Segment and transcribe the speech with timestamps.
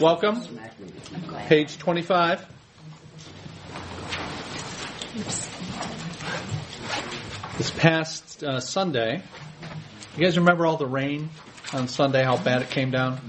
[0.00, 0.42] welcome.
[1.46, 2.46] Page 25.
[7.58, 9.22] This past uh, Sunday,
[10.16, 11.28] you guys remember all the rain
[11.72, 13.20] on Sunday, how bad it came down?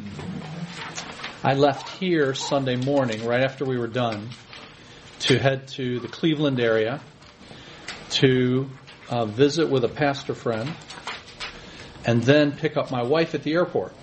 [1.43, 4.29] I left here Sunday morning, right after we were done,
[5.21, 7.01] to head to the Cleveland area
[8.11, 8.69] to
[9.09, 10.73] uh, visit with a pastor friend
[12.05, 13.93] and then pick up my wife at the airport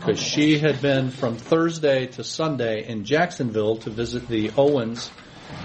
[0.00, 5.10] because she had been from Thursday to Sunday in Jacksonville to visit the Owens,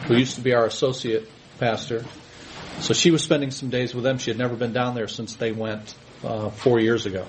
[0.07, 2.03] who used to be our associate pastor.
[2.79, 4.17] So she was spending some days with them.
[4.17, 7.25] She had never been down there since they went uh, four years ago.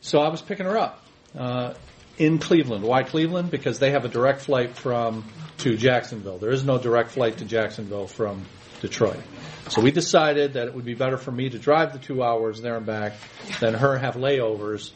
[0.00, 1.04] So I was picking her up
[1.36, 1.74] uh,
[2.16, 2.84] in Cleveland.
[2.84, 3.50] Why Cleveland?
[3.50, 5.24] Because they have a direct flight from
[5.58, 6.38] to Jacksonville.
[6.38, 8.46] There is no direct flight to Jacksonville from
[8.80, 9.20] Detroit.
[9.68, 12.62] So we decided that it would be better for me to drive the two hours
[12.62, 13.12] there and back
[13.60, 14.92] than her have layovers,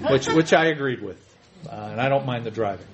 [0.00, 1.18] which which I agreed with,
[1.68, 2.86] uh, and I don't mind the driving.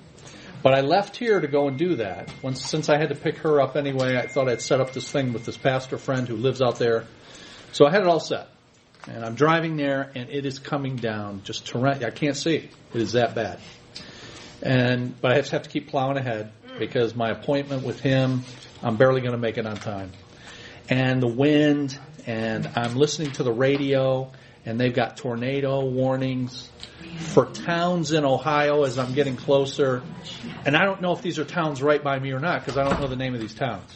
[0.63, 2.31] But I left here to go and do that.
[2.43, 5.09] Once, since I had to pick her up anyway, I thought I'd set up this
[5.11, 7.05] thing with this pastor friend who lives out there.
[7.71, 8.47] So I had it all set.
[9.07, 12.03] And I'm driving there, and it is coming down just torrent.
[12.03, 12.69] I can't see.
[12.93, 13.59] It is that bad.
[14.61, 18.43] And but I just have to keep plowing ahead because my appointment with him,
[18.83, 20.11] I'm barely going to make it on time.
[20.87, 21.97] And the wind,
[22.27, 24.31] and I'm listening to the radio,
[24.65, 26.69] and they've got tornado warnings
[27.19, 30.03] for towns in Ohio as I'm getting closer.
[30.65, 32.83] And I don't know if these are towns right by me or not because I
[32.87, 33.89] don't know the name of these towns.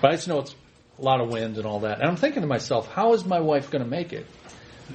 [0.00, 0.54] But I just know it's
[0.98, 2.00] a lot of wind and all that.
[2.00, 4.26] And I'm thinking to myself, how is my wife going to make it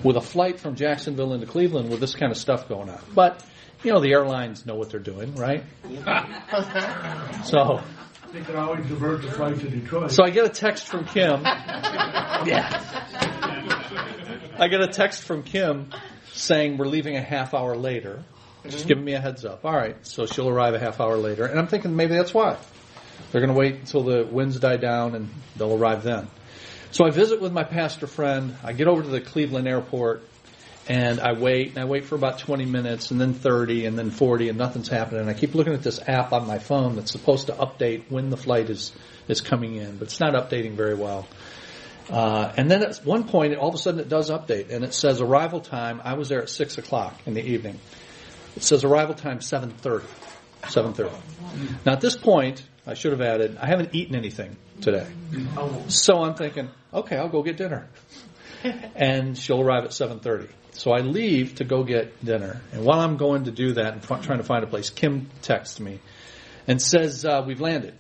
[0.04, 3.02] with a flight from Jacksonville into Cleveland with this kind of stuff going on?
[3.14, 3.44] But,
[3.84, 5.64] you know, the airlines know what they're doing, right?
[7.46, 7.82] so.
[8.32, 10.12] They could always divert the flight to Detroit.
[10.12, 11.42] So I get a text from Kim.
[12.46, 12.86] yeah.
[14.60, 15.90] I get a text from Kim
[16.34, 18.24] saying we're leaving a half hour later.
[18.66, 18.88] Just mm-hmm.
[18.90, 19.64] giving me a heads up.
[19.64, 22.58] All right, so she'll arrive a half hour later, and I'm thinking maybe that's why
[23.32, 26.28] they're going to wait until the winds die down and they'll arrive then.
[26.92, 28.56] So I visit with my pastor friend.
[28.62, 30.24] I get over to the Cleveland airport
[30.90, 34.10] and I wait and I wait for about 20 minutes and then 30 and then
[34.10, 35.22] 40 and nothing's happening.
[35.22, 38.30] And I keep looking at this app on my phone that's supposed to update when
[38.30, 38.92] the flight is
[39.28, 41.28] is coming in, but it's not updating very well.
[42.10, 44.94] Uh, and then at one point, all of a sudden, it does update, and it
[44.94, 46.02] says arrival time.
[46.04, 47.80] I was there at six o'clock in the evening.
[48.56, 50.08] It says arrival time seven thirty.
[50.68, 51.16] Seven thirty.
[51.86, 55.08] Now at this point, I should have added, I haven't eaten anything today,
[55.88, 57.88] so I'm thinking, okay, I'll go get dinner,
[58.96, 60.48] and she'll arrive at seven thirty.
[60.72, 64.04] So I leave to go get dinner, and while I'm going to do that and
[64.04, 66.00] f- trying to find a place, Kim texts me
[66.68, 67.96] and says uh, we've landed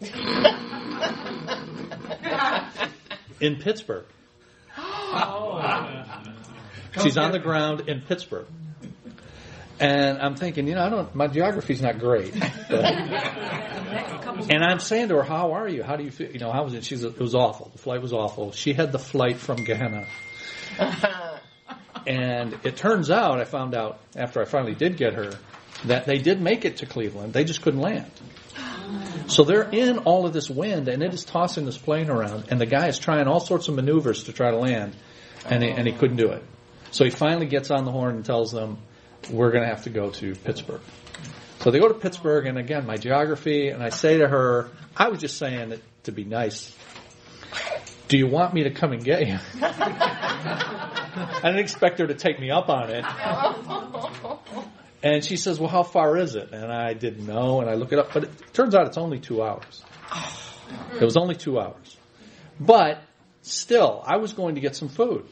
[3.40, 4.06] in Pittsburgh.
[4.76, 6.24] Oh.
[7.02, 8.46] She's on the ground in Pittsburgh.
[9.80, 12.34] And I'm thinking, you know, I don't, my geography's not great.
[12.68, 12.84] But,
[14.50, 15.82] and I'm saying to her, how are you?
[15.82, 16.30] How do you feel?
[16.30, 16.84] You know, how was it?
[16.84, 17.70] She's, it was awful.
[17.72, 18.52] The flight was awful.
[18.52, 20.06] She had the flight from Gehenna.
[22.06, 25.32] and it turns out, I found out after I finally did get her,
[25.84, 27.32] that they did make it to Cleveland.
[27.32, 28.10] They just couldn't land.
[29.28, 32.58] So they're in all of this wind, and it is tossing this plane around, and
[32.58, 34.96] the guy is trying all sorts of maneuvers to try to land,
[35.44, 36.42] and he, and he couldn't do it.
[36.92, 38.78] So he finally gets on the horn and tells them,
[39.30, 40.80] "We're going to have to go to Pittsburgh."
[41.60, 45.08] So they go to Pittsburgh, and again, my geography, and I say to her, "I
[45.08, 46.74] was just saying it to be nice.
[48.08, 52.40] Do you want me to come and get you?" I didn't expect her to take
[52.40, 53.04] me up on it.
[55.02, 57.92] And she says, "Well, how far is it?" And I didn't know, and I look
[57.92, 59.84] it up, but it turns out it's only two hours.
[61.00, 61.96] It was only two hours,
[62.60, 63.02] but
[63.40, 65.24] still, I was going to get some food.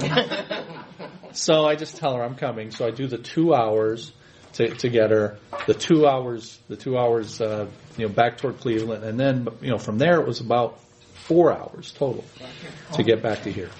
[1.32, 2.72] so I just tell her I'm coming.
[2.72, 4.12] So I do the two hours
[4.54, 8.58] to, to get her, the two hours, the two hours, uh, you know, back toward
[8.58, 10.80] Cleveland, and then you know from there it was about
[11.14, 12.24] four hours total
[12.94, 13.70] to get back to here.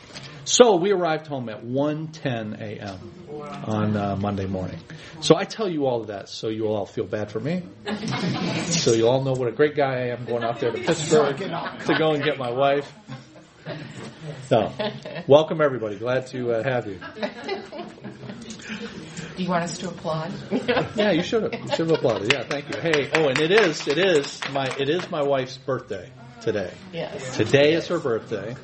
[0.50, 2.98] So we arrived home at 1:10 a.m.
[3.66, 4.80] on uh, Monday morning.
[5.20, 7.62] So I tell you all of that so you all feel bad for me.
[8.66, 11.36] so you all know what a great guy I am going out there to Pittsburgh
[11.36, 12.92] to go and get my wife.
[14.48, 14.72] So,
[15.28, 15.97] welcome everybody.
[15.97, 16.98] Glad to uh, have you.
[19.36, 20.32] Do you want us to applaud?
[20.96, 21.54] Yeah, you should have.
[21.54, 22.32] You should have applauded.
[22.32, 22.80] Yeah, thank you.
[22.80, 26.10] Hey, oh, and it is it is my it is my wife's birthday
[26.41, 26.72] today.
[26.92, 27.36] Yes.
[27.36, 28.56] Today is her birthday,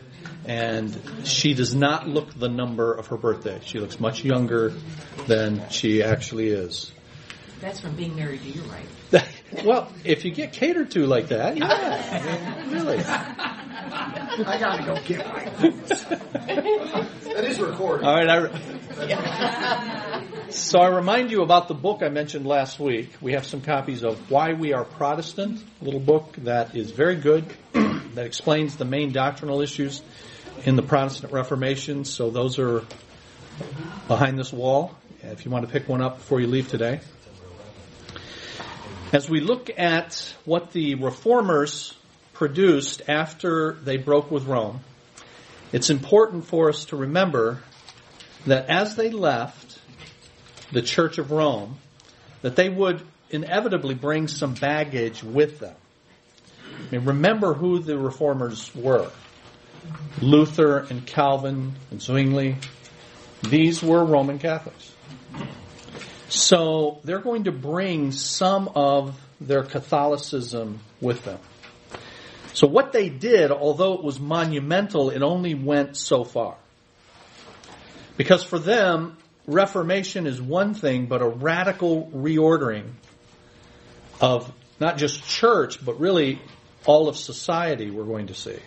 [0.47, 3.61] and she does not look the number of her birthday.
[3.65, 4.73] She looks much younger
[5.27, 6.93] than she actually is.
[7.61, 9.25] That's from being married to you, right?
[9.65, 12.99] well, if you get catered to like that, yeah, I mean, really.
[12.99, 15.53] I gotta go get mine.
[17.37, 18.07] That is recorded.
[18.07, 23.11] All right, I, So I remind you about the book I mentioned last week.
[23.21, 27.17] We have some copies of Why We Are Protestant, a little book that is very
[27.17, 27.45] good,
[28.17, 30.03] that explains the main doctrinal issues
[30.65, 32.05] in the Protestant Reformation.
[32.07, 32.83] So those are
[34.09, 37.01] behind this wall, if you want to pick one up before you leave today.
[39.13, 41.95] As we look at what the reformers
[42.33, 44.81] produced after they broke with Rome,
[45.73, 47.61] it's important for us to remember
[48.47, 49.79] that as they left,
[50.73, 51.77] the Church of Rome,
[52.41, 55.75] that they would inevitably bring some baggage with them.
[56.79, 59.11] I mean, remember who the reformers were.
[60.21, 62.57] Luther and Calvin and Zwingli.
[63.43, 64.93] These were Roman Catholics.
[66.29, 71.39] So they're going to bring some of their Catholicism with them.
[72.55, 76.57] So what they did, although it was monumental, it only went so far.
[78.17, 82.93] Because for them, Reformation is one thing, but a radical reordering
[84.21, 86.41] of not just church, but really
[86.87, 88.59] all of society we're going to see.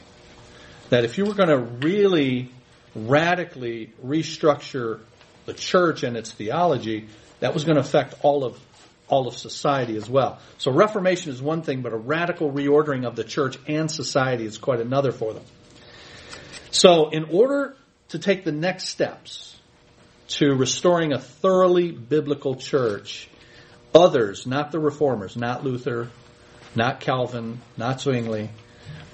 [0.89, 2.51] That if you were going to really
[2.95, 4.99] radically restructure
[5.45, 7.07] the church and its theology,
[7.39, 8.59] that was going to affect all of
[9.07, 10.39] all of society as well.
[10.59, 14.59] So Reformation is one thing, but a radical reordering of the church and society is
[14.59, 15.43] quite another for them.
[16.69, 17.75] So in order
[18.09, 19.55] to take the next steps,
[20.27, 23.27] to restoring a thoroughly biblical church,
[23.95, 26.09] others, not the reformers, not Luther,
[26.75, 28.49] not Calvin, not Zwingli,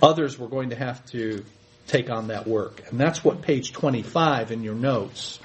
[0.02, 1.44] others were going to have to
[1.88, 2.82] take on that work.
[2.90, 5.40] And that's what page 25 in your notes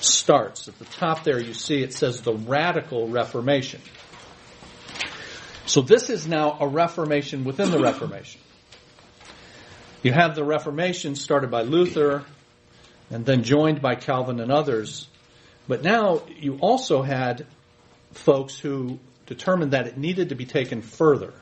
[0.00, 0.68] starts.
[0.68, 3.80] At the top there you see it says the radical reformation.
[5.66, 8.40] So this is now a reformation within the reformation.
[10.02, 12.24] You have the reformation started by Luther,
[13.10, 15.08] and then joined by Calvin and others.
[15.66, 17.46] But now you also had
[18.12, 21.34] folks who determined that it needed to be taken further,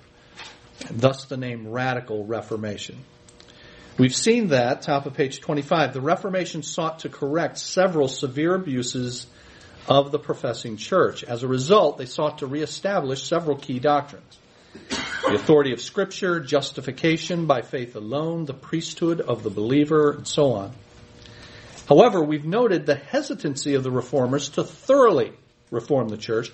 [0.91, 2.99] thus the name Radical Reformation.
[3.97, 5.93] We've seen that, top of page 25.
[5.93, 9.27] The Reformation sought to correct several severe abuses
[9.87, 11.23] of the professing church.
[11.23, 14.39] As a result, they sought to reestablish several key doctrines.
[15.29, 20.53] The authority of Scripture, justification by faith alone, the priesthood of the believer, and so
[20.53, 20.73] on.
[21.89, 25.33] However, we've noted the hesitancy of the reformers to thoroughly
[25.71, 26.51] reform the church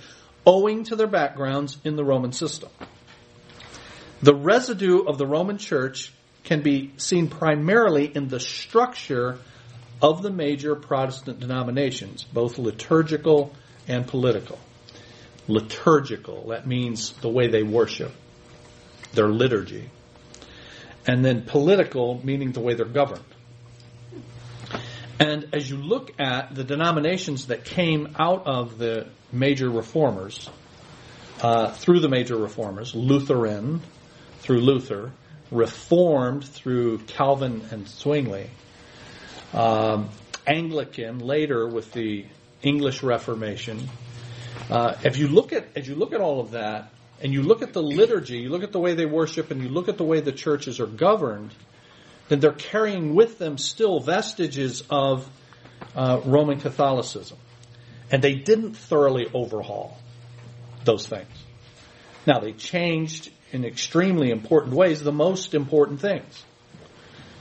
[0.46, 2.70] owing to their backgrounds in the Roman system.
[4.22, 6.12] The residue of the Roman church
[6.44, 9.38] can be seen primarily in the structure
[10.02, 13.54] of the major Protestant denominations, both liturgical
[13.86, 14.58] and political.
[15.46, 18.12] Liturgical, that means the way they worship,
[19.12, 19.90] their liturgy.
[21.06, 23.24] And then political, meaning the way they're governed.
[25.20, 30.48] And as you look at the denominations that came out of the major reformers,
[31.42, 33.82] uh, through the major reformers, Lutheran
[34.40, 35.12] through Luther,
[35.50, 38.48] Reformed through Calvin and Zwingli,
[39.52, 40.08] um,
[40.46, 42.24] Anglican later with the
[42.62, 43.88] English Reformation.
[44.70, 47.62] Uh, if you look at as you look at all of that, and you look
[47.62, 50.04] at the liturgy, you look at the way they worship, and you look at the
[50.04, 51.50] way the churches are governed,
[52.30, 55.28] then they're carrying with them still vestiges of
[55.96, 57.36] uh, Roman Catholicism.
[58.12, 59.98] And they didn't thoroughly overhaul
[60.84, 61.26] those things.
[62.28, 66.44] Now, they changed in extremely important ways the most important things.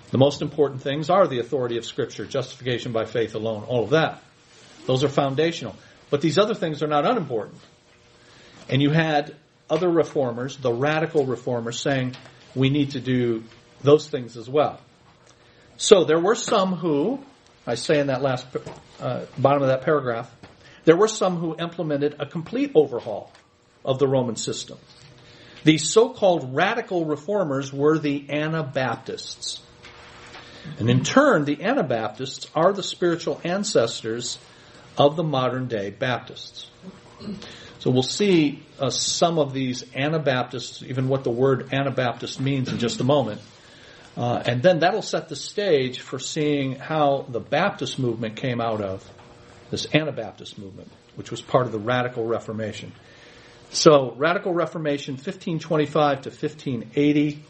[0.10, 3.92] The most important things are the authority of Scripture, justification by faith alone, all of
[3.92, 4.24] that.
[4.88, 5.76] Those are foundational.
[6.10, 7.62] But these other things are not unimportant.
[8.68, 9.36] And you had
[9.70, 12.16] other reformers, the radical reformers, saying
[12.56, 13.44] we need to do
[13.82, 14.80] those things as well.
[15.78, 17.20] So there were some who,
[17.66, 18.48] I say in that last
[19.00, 20.30] uh, bottom of that paragraph,
[20.86, 23.32] there were some who implemented a complete overhaul
[23.86, 24.78] of the Roman system.
[25.64, 29.62] These so-called radical reformers were the Anabaptists.
[30.78, 34.38] And in turn, the Anabaptists are the spiritual ancestors
[34.98, 36.70] of the modern day Baptists.
[37.80, 42.78] So we'll see uh, some of these Anabaptists, even what the word Anabaptist means in
[42.78, 43.42] just a moment.
[44.20, 48.82] Uh, and then that'll set the stage for seeing how the Baptist movement came out
[48.82, 49.10] of
[49.72, 52.92] this Anabaptist movement, which was part of the Radical Reformation.
[53.72, 57.42] So, Radical Reformation, 1525 to 1580.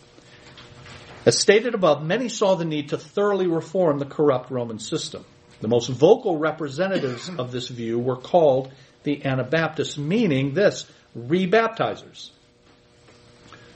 [1.26, 5.26] As stated above, many saw the need to thoroughly reform the corrupt Roman system.
[5.62, 8.72] The most vocal representatives of this view were called
[9.02, 10.86] the Anabaptists, meaning this,
[11.18, 12.30] rebaptizers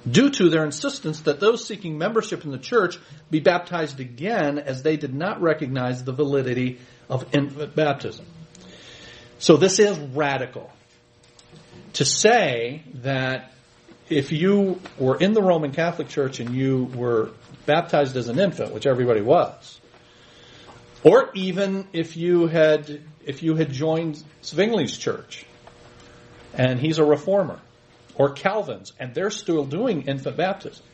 [0.10, 3.00] due to their insistence that those seeking membership in the church
[3.32, 6.80] be baptized again as they did not recognize the validity
[7.10, 8.26] of infant baptism.
[9.40, 10.72] So this is radical.
[11.94, 13.52] To say that
[14.10, 17.32] if you were in the Roman Catholic Church and you were
[17.66, 19.80] baptized as an infant, which everybody was,
[21.04, 25.46] or even if you had if you had joined Zwingli's church
[26.54, 27.60] and he's a reformer,
[28.16, 30.86] or Calvin's, and they're still doing infant baptism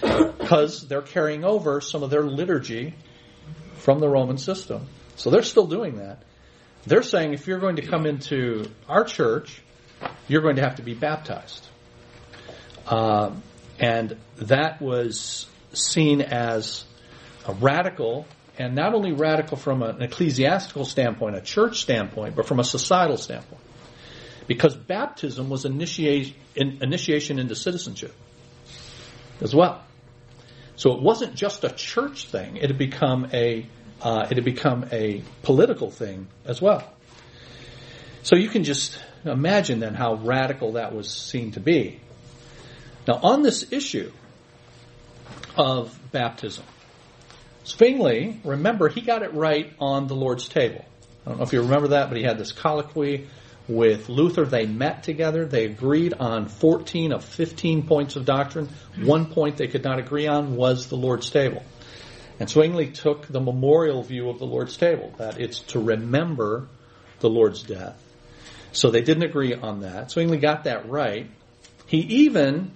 [0.00, 2.94] because they're carrying over some of their liturgy
[3.78, 4.86] from the Roman system.
[5.16, 6.22] So they're still doing that.
[6.86, 9.62] They're saying if you're going to come into our church,
[10.28, 11.66] you're going to have to be baptized.
[12.86, 13.42] Um,
[13.78, 16.84] and that was seen as
[17.46, 18.26] a radical,
[18.58, 23.16] and not only radical from an ecclesiastical standpoint, a church standpoint, but from a societal
[23.16, 23.62] standpoint.
[24.46, 28.14] Because baptism was initiation, initiation into citizenship
[29.40, 29.82] as well.
[30.76, 33.66] So it wasn't just a church thing; it had become a
[34.02, 36.84] uh, it had become a political thing as well.
[38.22, 42.00] So you can just imagine then how radical that was seen to be.
[43.06, 44.10] Now, on this issue
[45.56, 46.64] of baptism,
[47.64, 50.84] Zwingli, remember, he got it right on the Lord's table.
[51.24, 53.28] I don't know if you remember that, but he had this colloquy
[53.68, 54.44] with Luther.
[54.44, 55.44] They met together.
[55.44, 58.68] They agreed on 14 of 15 points of doctrine.
[59.00, 61.62] One point they could not agree on was the Lord's table.
[62.38, 66.68] And Zwingli took the memorial view of the Lord's table, that it's to remember
[67.20, 68.02] the Lord's death.
[68.72, 70.10] So they didn't agree on that.
[70.10, 71.30] Zwingli got that right.
[71.86, 72.72] He even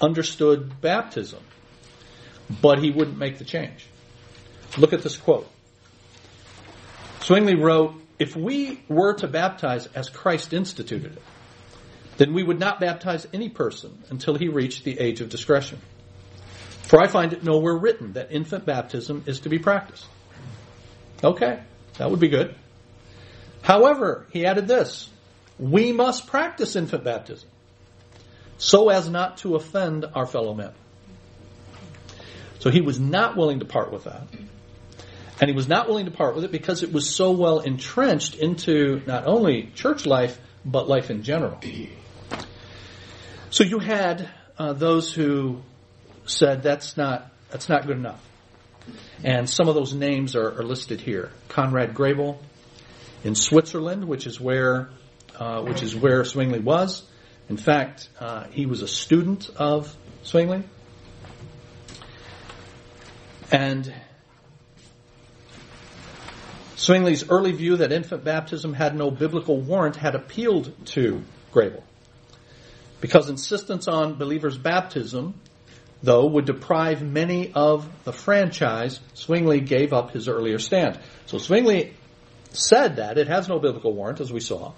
[0.00, 1.40] understood baptism,
[2.60, 3.86] but he wouldn't make the change.
[4.76, 5.48] Look at this quote.
[7.22, 11.22] Zwingli wrote, if we were to baptize as Christ instituted it,
[12.18, 15.80] then we would not baptize any person until he reached the age of discretion.
[16.82, 20.06] For I find it nowhere written that infant baptism is to be practiced.
[21.24, 21.60] Okay,
[21.98, 22.54] that would be good.
[23.62, 25.08] However, he added this
[25.58, 27.48] we must practice infant baptism
[28.58, 30.72] so as not to offend our fellow men.
[32.60, 34.22] So he was not willing to part with that.
[35.40, 38.36] And he was not willing to part with it because it was so well entrenched
[38.36, 41.58] into not only church life, but life in general.
[43.50, 45.62] So you had uh, those who
[46.24, 48.22] said that's not, that's not good enough.
[49.24, 51.30] And some of those names are, are listed here.
[51.48, 52.40] Conrad Grebel
[53.24, 54.90] in Switzerland, which is where,
[55.38, 57.04] uh, which is where Zwingli was.
[57.48, 60.64] In fact, uh, he was a student of Zwingli.
[63.50, 63.92] And
[66.82, 71.22] Zwingli's early view that infant baptism had no biblical warrant had appealed to
[71.52, 71.84] Grebel.
[73.00, 75.34] Because insistence on believers' baptism,
[76.02, 80.98] though, would deprive many of the franchise, Zwingli gave up his earlier stand.
[81.26, 81.92] So Zwingli
[82.50, 84.72] said that it has no biblical warrant, as we saw,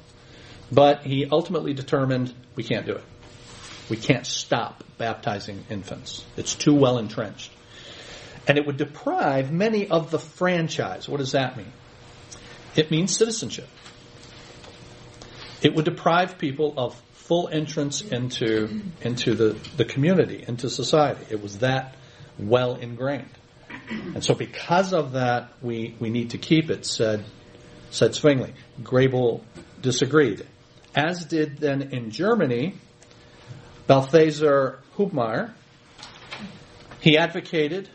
[0.70, 3.04] but he ultimately determined we can't do it.
[3.88, 6.23] We can't stop baptizing infants.
[6.37, 7.50] It's too well entrenched.
[8.46, 11.08] And it would deprive many of the franchise.
[11.08, 11.73] What does that mean?
[12.76, 13.69] It means citizenship.
[15.62, 21.25] It would deprive people of full entrance into, into the, the community, into society.
[21.31, 21.95] It was that
[22.38, 23.31] well ingrained.
[24.14, 27.25] And so because of that, we, we need to keep it, said,
[27.90, 28.52] said Zwingli.
[28.83, 29.45] Grebel
[29.81, 30.47] disagreed.
[30.95, 32.75] As did then in Germany,
[33.87, 35.52] Balthasar Hubmaier.
[37.00, 37.88] He advocated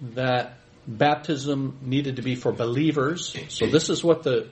[0.00, 3.32] that baptism needed to be for believers.
[3.32, 3.48] Mm-hmm.
[3.48, 4.48] So this is what the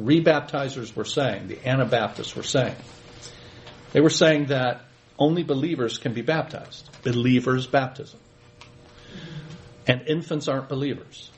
[0.00, 2.76] rebaptizers were saying, the Anabaptists were saying.
[3.92, 4.82] They were saying that
[5.18, 6.88] only believers can be baptized.
[7.02, 8.18] Believers baptism.
[9.86, 11.30] And infants aren't believers.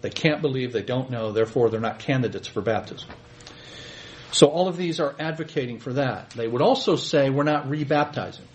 [0.00, 3.08] They can't believe, they don't know, therefore they're not candidates for baptism.
[4.32, 6.30] So all of these are advocating for that.
[6.30, 8.46] They would also say we're not rebaptizing.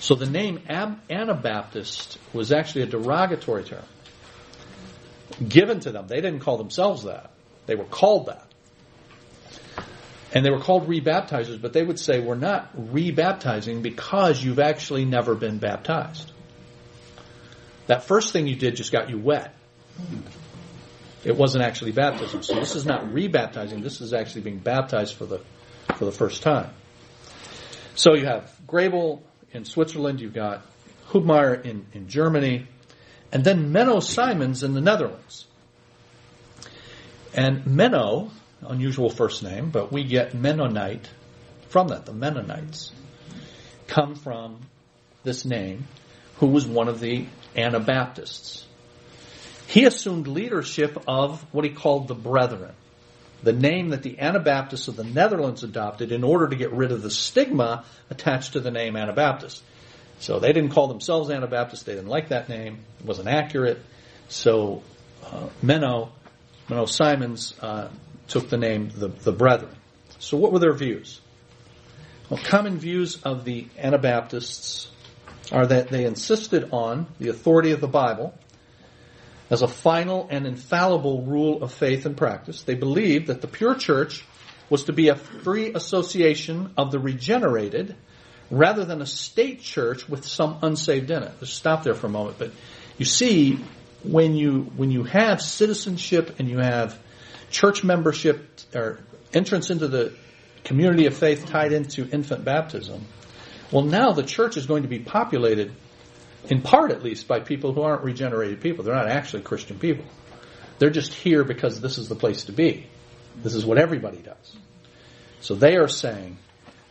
[0.00, 3.84] So the name Anabaptist was actually a derogatory term
[5.48, 6.06] given to them.
[6.06, 7.30] They didn't call themselves that.
[7.66, 8.46] They were called that.
[10.34, 15.04] And they were called rebaptizers, but they would say, we're not rebaptizing because you've actually
[15.04, 16.32] never been baptized.
[17.86, 19.54] That first thing you did just got you wet.
[21.24, 22.42] It wasn't actually baptism.
[22.42, 25.40] So this is not rebaptizing, this is actually being baptized for the,
[25.96, 26.70] for the first time.
[27.94, 29.22] So you have Grebel
[29.52, 30.64] in Switzerland, you've got
[31.10, 32.66] Hubmaier in, in Germany,
[33.32, 35.46] and then Menno Simons in the Netherlands.
[37.34, 41.08] And Menno, unusual first name, but we get Mennonite
[41.68, 42.04] from that.
[42.04, 42.92] The Mennonites
[43.86, 44.60] come from
[45.24, 45.88] this name,
[46.36, 48.66] who was one of the Anabaptists.
[49.66, 52.74] He assumed leadership of what he called the Brethren.
[53.42, 57.02] the name that the Anabaptists of the Netherlands adopted in order to get rid of
[57.02, 59.62] the stigma attached to the name Anabaptist.
[60.22, 61.82] So they didn't call themselves Anabaptists.
[61.82, 62.78] They didn't like that name.
[63.00, 63.80] It wasn't accurate.
[64.28, 64.84] So
[65.24, 66.10] uh, Menno,
[66.68, 67.88] Menno Simons uh,
[68.28, 69.74] took the name the, the Brethren.
[70.20, 71.20] So what were their views?
[72.30, 74.88] Well, common views of the Anabaptists
[75.50, 78.32] are that they insisted on the authority of the Bible
[79.50, 82.62] as a final and infallible rule of faith and practice.
[82.62, 84.24] They believed that the pure church
[84.70, 87.96] was to be a free association of the regenerated
[88.52, 91.46] rather than a state church with some unsaved in it.
[91.46, 92.38] Stop there for a moment.
[92.38, 92.52] But
[92.98, 93.58] you see,
[94.04, 96.96] when you when you have citizenship and you have
[97.50, 99.00] church membership or
[99.32, 100.12] entrance into the
[100.64, 103.04] community of faith tied into infant baptism,
[103.72, 105.72] well, now the church is going to be populated,
[106.50, 108.84] in part at least, by people who aren't regenerated people.
[108.84, 110.04] They're not actually Christian people.
[110.78, 112.86] They're just here because this is the place to be.
[113.36, 114.56] This is what everybody does.
[115.40, 116.36] So they are saying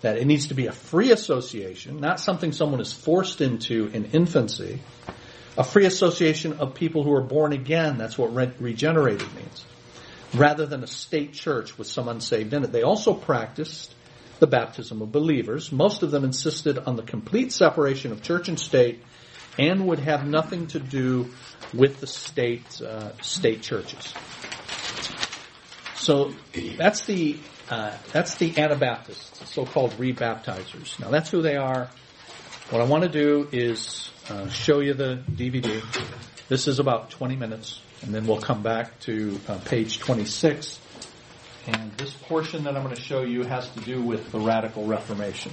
[0.01, 4.05] that it needs to be a free association, not something someone is forced into in
[4.05, 4.81] infancy.
[5.57, 7.97] A free association of people who are born again.
[7.97, 9.65] That's what re- regenerated means.
[10.33, 12.71] Rather than a state church with some unsaved in it.
[12.71, 13.93] They also practiced
[14.39, 15.71] the baptism of believers.
[15.71, 19.03] Most of them insisted on the complete separation of church and state
[19.59, 21.29] and would have nothing to do
[21.73, 24.13] with the state uh, state churches.
[25.95, 26.33] So
[26.77, 27.37] that's the
[27.69, 30.99] uh, that's the Anabaptists, so-called rebaptizers.
[30.99, 31.89] Now that's who they are.
[32.69, 35.81] What I want to do is uh, show you the DVD.
[36.47, 40.79] This is about 20 minutes, and then we'll come back to uh, page 26
[41.67, 44.85] and this portion that I'm going to show you has to do with the Radical
[44.85, 45.51] Reformation.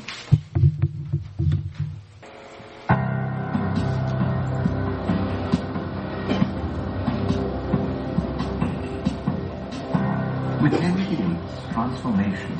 [11.78, 12.58] Transformation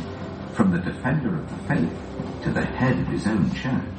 [0.55, 1.93] from the defender of the faith
[2.41, 3.99] to the head of his own church,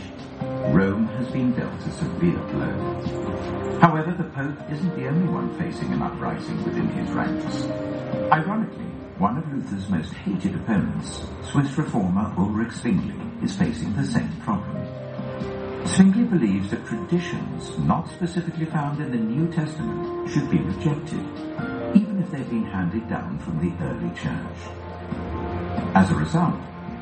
[0.73, 3.79] Rome has been dealt a severe blow.
[3.81, 7.65] However, the Pope isn't the only one facing an uprising within his ranks.
[8.31, 8.85] Ironically,
[9.17, 14.87] one of Luther's most hated opponents, Swiss reformer Ulrich Zwingli, is facing the same problem.
[15.85, 21.19] Zwingli believes that traditions not specifically found in the New Testament should be rejected,
[21.93, 24.88] even if they've been handed down from the early church.
[25.95, 26.59] As a result,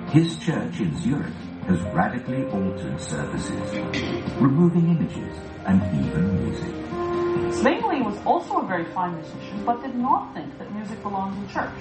[0.10, 1.34] his church in Zurich
[1.68, 3.52] has radically altered services,
[4.40, 7.54] removing images and even music.
[7.54, 11.50] Zwingli was also a very fine musician, but did not think that music belonged in
[11.50, 11.74] church.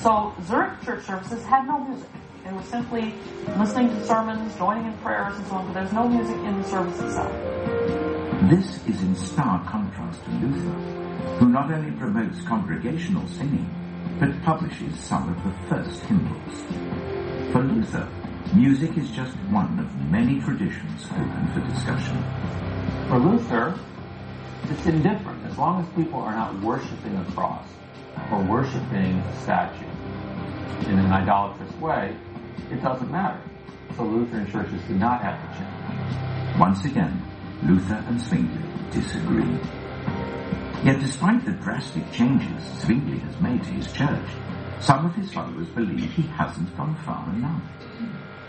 [0.00, 2.10] So Zurich church services had no music.
[2.46, 3.14] It was simply
[3.58, 6.68] listening to sermons, joining in prayers, and so on, but there's no music in the
[6.68, 7.32] service itself.
[8.50, 13.68] This is in stark contrast to Luther, who not only promotes congregational singing,
[14.20, 17.52] but publishes some of the first hymnals.
[17.52, 18.06] For Luther,
[18.54, 22.22] music is just one of many traditions open for discussion.
[23.08, 23.80] For Luther,
[24.64, 27.66] it's indifferent as long as people are not worshiping a cross
[28.30, 29.86] or worshiping a statue
[30.86, 32.14] in an idolatrous way,
[32.70, 33.40] it doesn't matter.
[33.96, 36.58] So Lutheran churches do not have to change.
[36.58, 37.22] Once again,
[37.62, 39.79] Luther and Zwingli disagree.
[40.82, 44.30] Yet despite the drastic changes Zwingli has made to his church,
[44.80, 47.62] some of his followers believe he hasn't gone far enough.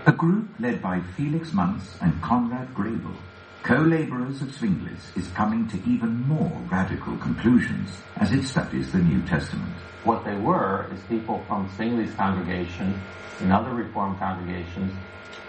[0.06, 3.16] A group led by Felix Manz and Conrad Grebel
[3.64, 9.22] co-laborers of Zwingli's is coming to even more radical conclusions as it studies the New
[9.28, 9.74] Testament.
[10.04, 13.00] What they were is people from Zwingli's congregation
[13.40, 14.94] and other Reformed congregations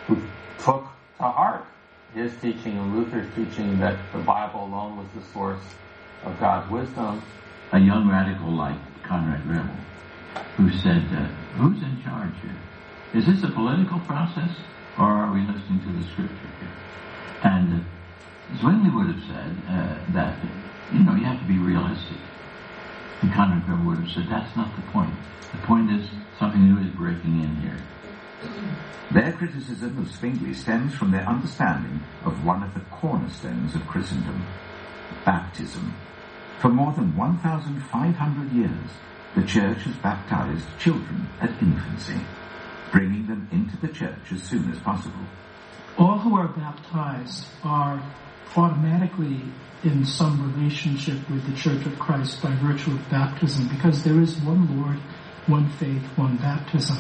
[0.07, 0.21] who
[0.59, 0.85] took
[1.19, 1.65] to heart
[2.13, 5.63] his teaching and Luther's teaching that the Bible alone was the source
[6.25, 7.23] of God's wisdom.
[7.73, 9.77] A young radical like Conrad Grebel,
[10.57, 12.57] who said, uh, who's in charge here?
[13.15, 14.51] Is this a political process
[14.99, 16.71] or are we listening to the scripture here?
[17.45, 20.37] And uh, Zwingli would have said uh, that,
[20.93, 22.19] you know, you have to be realistic.
[23.23, 25.15] And Conrad Grebel would have said, that's not the point.
[25.53, 26.09] The point is
[26.39, 27.79] something new is breaking in here.
[29.13, 34.47] Their criticism of Zwingli stems from their understanding of one of the cornerstones of Christendom,
[35.25, 35.95] baptism.
[36.63, 38.71] For more than 1,500 years,
[39.35, 42.21] the Church has baptized children at infancy,
[42.93, 45.27] bringing them into the Church as soon as possible.
[45.99, 48.01] All who are baptized are
[48.57, 49.43] automatically
[49.83, 54.37] in some relationship with the Church of Christ by virtue of baptism because there is
[54.37, 55.01] one Lord,
[55.49, 56.99] one faith, one baptism.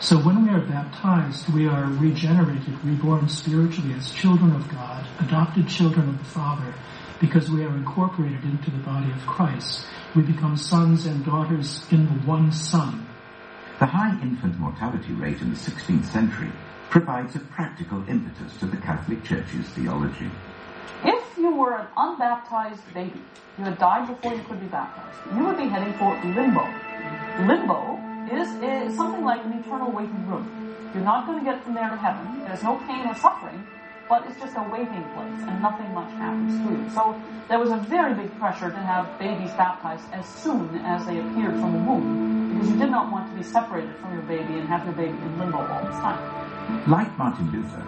[0.00, 5.68] So when we are baptized, we are regenerated, reborn spiritually as children of God, adopted
[5.68, 6.74] children of the Father,
[7.18, 9.86] because we are incorporated into the body of Christ.
[10.14, 13.06] We become sons and daughters in the one Son,
[13.78, 16.52] The high infant mortality rate in the 16th century
[16.90, 20.30] provides a practical impetus to the Catholic Church's theology.
[21.02, 23.22] If you were an unbaptized baby,
[23.56, 26.66] you had died before you could be baptized, you would be heading for limbo.
[27.46, 27.96] Limbo
[28.30, 30.76] is, is something like an eternal waiting room.
[30.92, 32.40] You're not going to get from there to heaven.
[32.44, 33.64] There's no pain or suffering,
[34.10, 36.90] but it's just a waiting place and nothing much happens to you.
[36.90, 37.14] So
[37.48, 41.54] there was a very big pressure to have babies baptized as soon as they appeared
[41.54, 44.68] from the womb because you did not want to be separated from your baby and
[44.68, 46.90] have your baby in limbo all the time.
[46.90, 47.86] Like Martin Luther,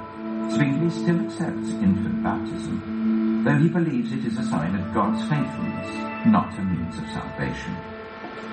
[0.55, 5.91] Zwingli still accepts infant baptism, though he believes it is a sign of God's faithfulness,
[6.25, 7.92] not a means of salvation.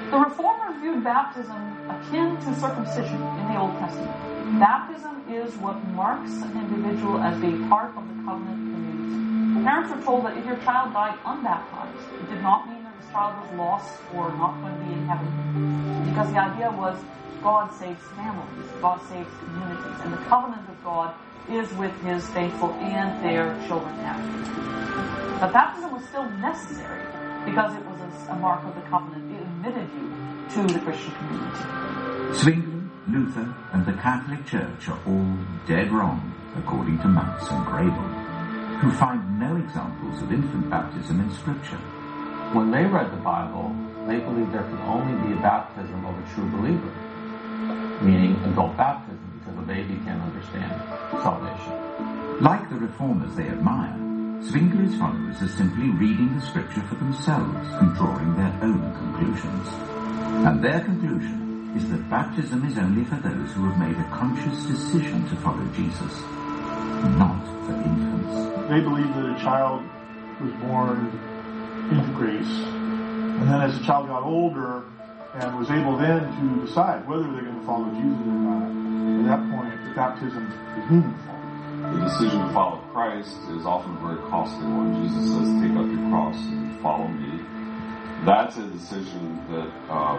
[0.10, 4.60] The Reformers viewed baptism akin to circumcision in the Old Testament.
[4.60, 9.60] Baptism is what marks an individual as being part of the covenant community.
[9.60, 13.00] The parents were told that if your child died unbaptized, it did not mean that
[13.00, 15.30] this child was lost or not going to be in heaven.
[16.10, 16.98] Because the idea was
[17.44, 21.14] God saves families, God saves communities, and the covenant of God
[21.52, 25.40] is with his faithful and their children after.
[25.40, 27.06] But baptism was still necessary
[27.46, 29.29] because it was a mark of the covenant.
[29.60, 32.34] It admitted you to the Christian community.
[32.34, 38.08] Zwingli, Luther, and the Catholic Church are all dead wrong, according to Manz and Grebel,
[38.80, 41.76] who find no examples of infant baptism in Scripture.
[42.56, 43.76] When they read the Bible,
[44.08, 46.94] they believed there could only be a baptism of a true believer,
[48.02, 50.72] meaning adult baptism, because a baby can't understand
[51.22, 52.42] salvation.
[52.42, 54.09] Like the reformers they admire,
[54.42, 59.68] Zwingli's followers are simply reading the Scripture for themselves and drawing their own conclusions.
[60.48, 64.64] And their conclusion is that baptism is only for those who have made a conscious
[64.64, 66.22] decision to follow Jesus,
[67.20, 68.70] not for infants.
[68.70, 69.84] They believe that a child
[70.42, 71.12] was born
[71.92, 74.86] into grace, and then as the child got older
[75.36, 78.64] and was able then to decide whether they're going to follow Jesus or not,
[79.20, 80.48] at that point, the baptism
[80.78, 81.39] is meaningful.
[81.94, 84.94] The decision to follow Christ is often a very costly one.
[85.02, 87.42] Jesus says, take up your cross and follow me.
[88.26, 90.18] That's a decision that uh,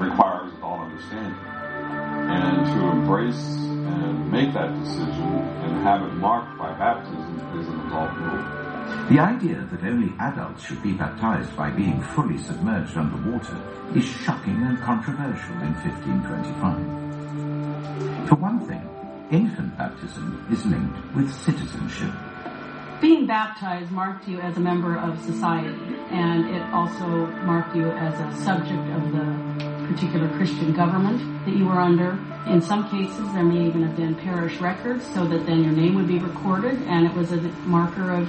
[0.00, 1.34] requires adult understanding.
[1.34, 5.22] And to embrace and make that decision
[5.62, 8.62] and have it marked by baptism is an adult move.
[9.08, 13.60] The idea that only adults should be baptized by being fully submerged underwater
[13.94, 18.28] is shocking and controversial in 1525.
[18.28, 18.88] For one thing,
[19.32, 22.12] infant baptism is linked with citizenship.
[23.00, 28.14] Being baptized marked you as a member of society, and it also marked you as
[28.20, 32.18] a subject of the particular Christian government that you were under.
[32.46, 35.94] In some cases, there may even have been parish records so that then your name
[35.94, 38.28] would be recorded, and it was a marker of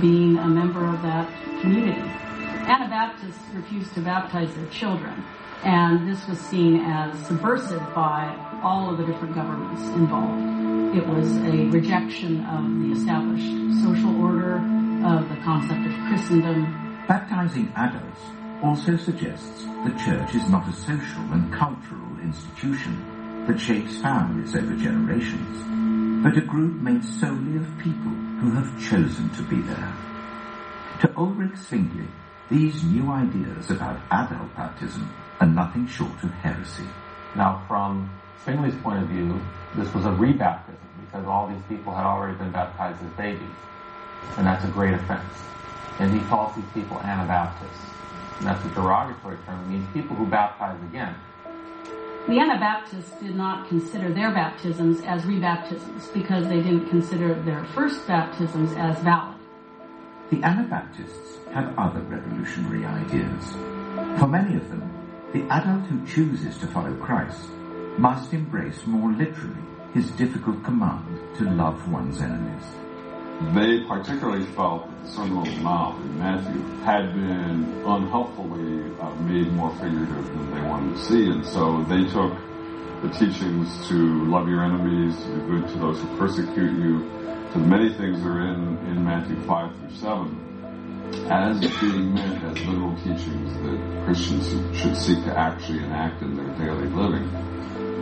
[0.00, 1.28] being a member of that
[1.60, 2.00] community.
[2.00, 5.24] Anabaptists refused to baptize their children,
[5.64, 10.96] and this was seen as subversive by all of the different governments involved.
[10.96, 14.56] It was a rejection of the established social order,
[15.04, 17.04] of the concept of Christendom.
[17.08, 18.20] Baptizing adults
[18.62, 24.76] also suggests the church is not a social and cultural institution that shapes families over
[24.76, 29.92] generations, but a group made solely of people who have chosen to be there.
[31.00, 32.06] To Ulrich Zwingli,
[32.48, 36.86] these new ideas about adult baptism are nothing short of heresy.
[37.34, 38.10] Now, from
[38.44, 39.40] Zwingli's point of view,
[39.74, 43.48] this was a rebaptism because all these people had already been baptized as babies.
[44.36, 45.34] And that's a great offense.
[45.98, 47.86] And he calls these people Anabaptists.
[48.38, 49.60] And that's a derogatory term.
[49.64, 51.14] It means people who baptize again.
[52.28, 58.06] The Anabaptists did not consider their baptisms as rebaptisms because they didn't consider their first
[58.06, 59.36] baptisms as valid.
[60.30, 63.52] The Anabaptists have other revolutionary ideas.
[64.18, 64.91] For many of them,
[65.32, 67.48] the adult who chooses to follow Christ
[67.96, 69.62] must embrace more literally
[69.94, 72.64] his difficult command to love one's enemies.
[73.54, 78.82] They particularly felt that the Sermon on the Mount in Matthew had been unhelpfully
[79.20, 82.34] made more figurative than they wanted to see, and so they took
[83.02, 87.00] the teachings to love your enemies, to do good to those who persecute you,
[87.52, 90.51] to many things that are in, in Matthew 5 through 7,
[91.30, 96.48] as being meant as literal teachings that Christians should seek to actually enact in their
[96.58, 97.28] daily living.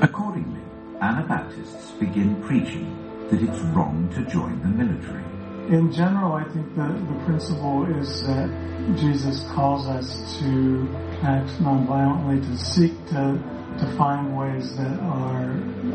[0.02, 0.60] Accordingly,
[1.00, 2.96] Anabaptists begin preaching
[3.30, 5.29] that it's wrong to join the military.
[5.68, 8.48] In general, I think the, the principle is that
[8.96, 10.88] Jesus calls us to
[11.22, 13.38] act nonviolently, to seek to,
[13.78, 15.52] to find ways that are,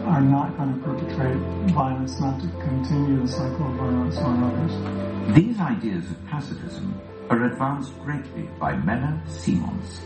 [0.08, 1.38] are not going to perpetrate
[1.74, 5.36] violence, not to continue the cycle of violence on others.
[5.36, 7.00] These ideas of pacifism
[7.30, 10.00] are advanced greatly by Menno Simons,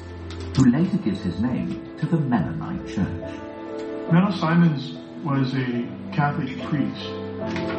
[0.58, 3.40] who later gives his name to the Mennonite Church.
[4.10, 7.06] Menno Simons was a Catholic priest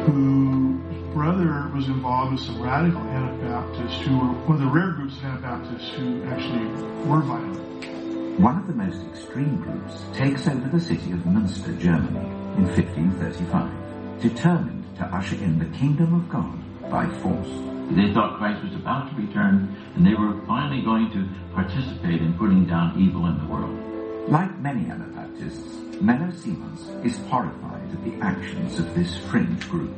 [0.05, 5.17] whose brother was involved with some radical Anabaptists who were one of the rare groups
[5.17, 6.65] of Anabaptists who actually
[7.05, 8.39] were violent.
[8.39, 12.25] One of the most extreme groups takes over the city of Münster, Germany,
[12.57, 16.57] in 1535, determined to usher in the kingdom of God
[16.89, 17.49] by force.
[17.91, 22.37] They thought Christ was about to return, and they were finally going to participate in
[22.37, 24.29] putting down evil in the world.
[24.29, 29.93] Like many Anabaptists, Menno Simons is horrified at the actions of this fringe group,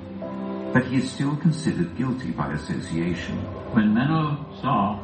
[0.74, 3.38] but he is still considered guilty by association.
[3.74, 5.00] When Menno saw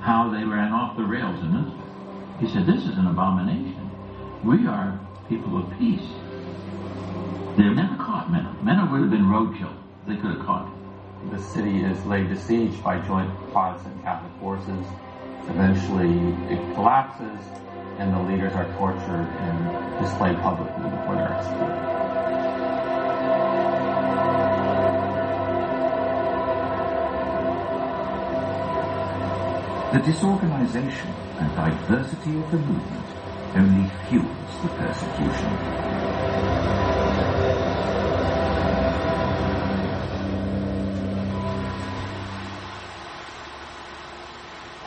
[0.00, 3.90] how they ran off the rails in Münster, he said, This is an abomination.
[4.44, 6.06] We are people of peace.
[7.56, 8.54] They have never caught Menno.
[8.62, 9.74] Menno would have been roadkill.
[10.06, 11.30] They could have caught him.
[11.30, 14.86] The city is laid to siege by joint Protestant Catholic forces.
[15.48, 16.12] Eventually,
[16.52, 17.40] it collapses,
[17.98, 21.95] and the leaders are tortured and displayed publicly before they're executed.
[29.92, 33.06] The disorganization and diversity of the movement
[33.54, 35.86] only fuels the persecution.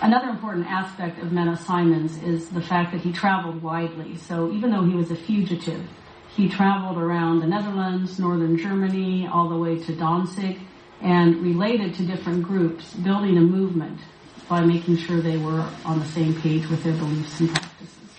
[0.01, 4.17] Another important aspect of Menno Simons is the fact that he traveled widely.
[4.17, 5.87] So even though he was a fugitive,
[6.35, 10.59] he traveled around the Netherlands, northern Germany, all the way to Danzig,
[11.01, 13.99] and related to different groups, building a movement
[14.49, 18.09] by making sure they were on the same page with their beliefs and practices.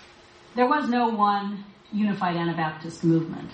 [0.54, 3.50] There was no one unified Anabaptist movement.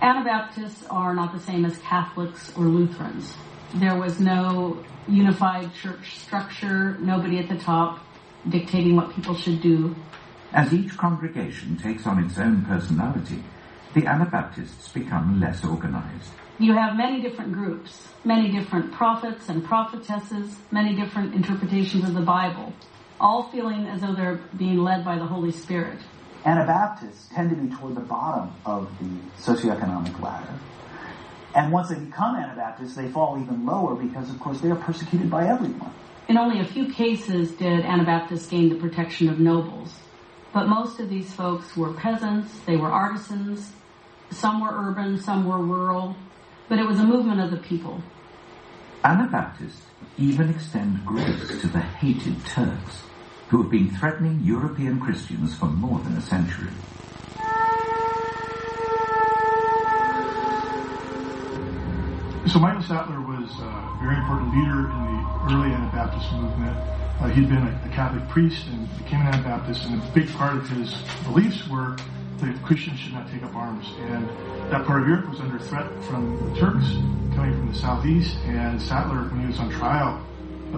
[0.00, 3.34] Anabaptists are not the same as Catholics or Lutherans.
[3.74, 8.00] There was no unified church structure, nobody at the top
[8.48, 9.94] dictating what people should do.
[10.52, 13.44] As each congregation takes on its own personality,
[13.94, 16.32] the Anabaptists become less organized.
[16.60, 22.20] You have many different groups, many different prophets and prophetesses, many different interpretations of the
[22.20, 22.74] Bible,
[23.18, 25.98] all feeling as though they're being led by the Holy Spirit.
[26.44, 30.52] Anabaptists tend to be toward the bottom of the socioeconomic ladder.
[31.54, 35.30] And once they become Anabaptists, they fall even lower because, of course, they are persecuted
[35.30, 35.94] by everyone.
[36.28, 39.94] In only a few cases did Anabaptists gain the protection of nobles.
[40.52, 43.72] But most of these folks were peasants, they were artisans,
[44.30, 46.16] some were urban, some were rural,
[46.70, 48.00] but it was a movement of the people.
[49.02, 49.82] Anabaptists
[50.16, 53.02] even extend grace to the hated Turks,
[53.48, 56.70] who have been threatening European Christians for more than a century.
[62.46, 66.76] So Michael Sattler was a very important leader in the early Anabaptist movement.
[67.20, 70.56] Uh, he'd been a, a, Catholic priest and became an Anabaptist, and a big part
[70.56, 71.96] of his beliefs were
[72.40, 73.86] that Christians should not take up arms.
[73.98, 74.28] And
[74.70, 76.86] that part of Europe was under threat from the Turks
[77.34, 78.36] coming from the southeast.
[78.46, 80.24] And Sattler, when he was on trial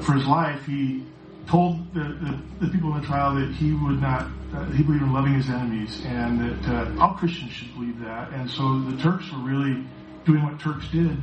[0.01, 1.05] for his life, he
[1.47, 5.03] told the, the, the people in the trial that he would not, uh, he believed
[5.03, 8.31] in loving his enemies, and that uh, all Christians should believe that.
[8.31, 9.85] And so the Turks were really
[10.25, 11.17] doing what Turks did,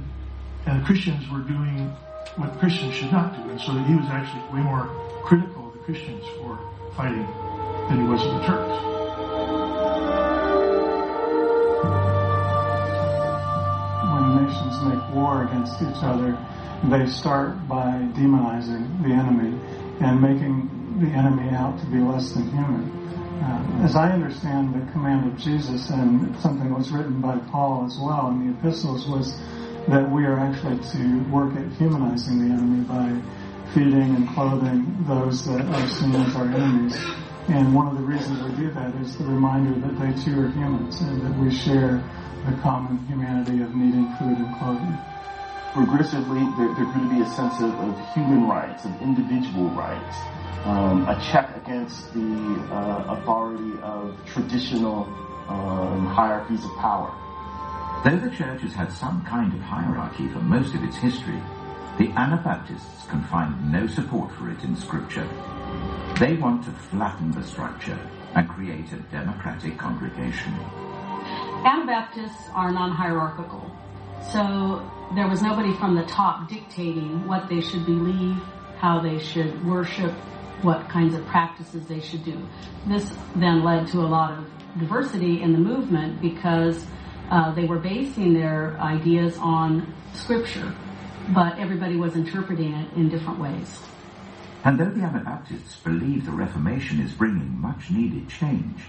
[0.66, 1.90] and the Christians were doing
[2.36, 3.50] what Christians should not do.
[3.50, 4.90] And so he was actually way more
[5.24, 6.60] critical of the Christians for
[6.96, 7.26] fighting
[7.88, 8.99] than he was of the Turks.
[14.50, 16.38] Nations make war against each other,
[16.90, 19.58] they start by demonizing the enemy
[20.02, 22.90] and making the enemy out to be less than human.
[23.44, 27.86] Uh, as I understand the command of Jesus, and something that was written by Paul
[27.86, 29.38] as well in the epistles, was
[29.88, 33.22] that we are actually to work at humanizing the enemy by
[33.74, 36.98] feeding and clothing those that are seen as our enemies.
[37.48, 40.52] And one of the reasons we do that is the reminder that they too are
[40.52, 42.04] humans and that we share
[42.46, 44.98] the common humanity of needing food and clothing.
[45.74, 50.18] Progressively, there, there grew to be a sense of, of human rights, of individual rights,
[50.66, 55.06] um, a check against the uh, authority of traditional
[55.48, 57.14] um, hierarchies of power.
[58.04, 61.42] Though the church has had some kind of hierarchy for most of its history,
[61.98, 65.28] the Anabaptists can find no support for it in Scripture.
[66.20, 68.00] They want to flatten the structure
[68.36, 70.54] and create a democratic congregation.
[71.66, 73.70] Anabaptists are non-hierarchical.
[74.32, 78.38] So there was nobody from the top dictating what they should believe,
[78.78, 80.12] how they should worship,
[80.62, 82.38] what kinds of practices they should do.
[82.88, 84.46] This then led to a lot of
[84.80, 86.86] diversity in the movement because
[87.30, 90.74] uh, they were basing their ideas on scripture,
[91.34, 93.82] but everybody was interpreting it in different ways.
[94.64, 98.82] And though the Anabaptists believe the Reformation is bringing much needed change,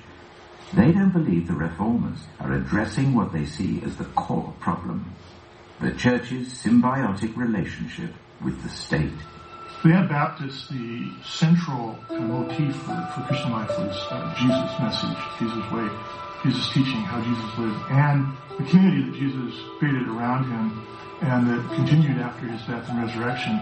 [0.73, 5.13] They don't believe the reformers are addressing what they see as the core problem
[5.81, 8.13] the church's symbiotic relationship
[8.45, 9.13] with the state.
[9.83, 15.89] The Anabaptists, the central motif for, for Christian life was uh, Jesus' message, Jesus' way,
[16.43, 20.87] Jesus' teaching, how Jesus lived, and the community that Jesus created around him
[21.23, 23.59] and that continued after his death and resurrection.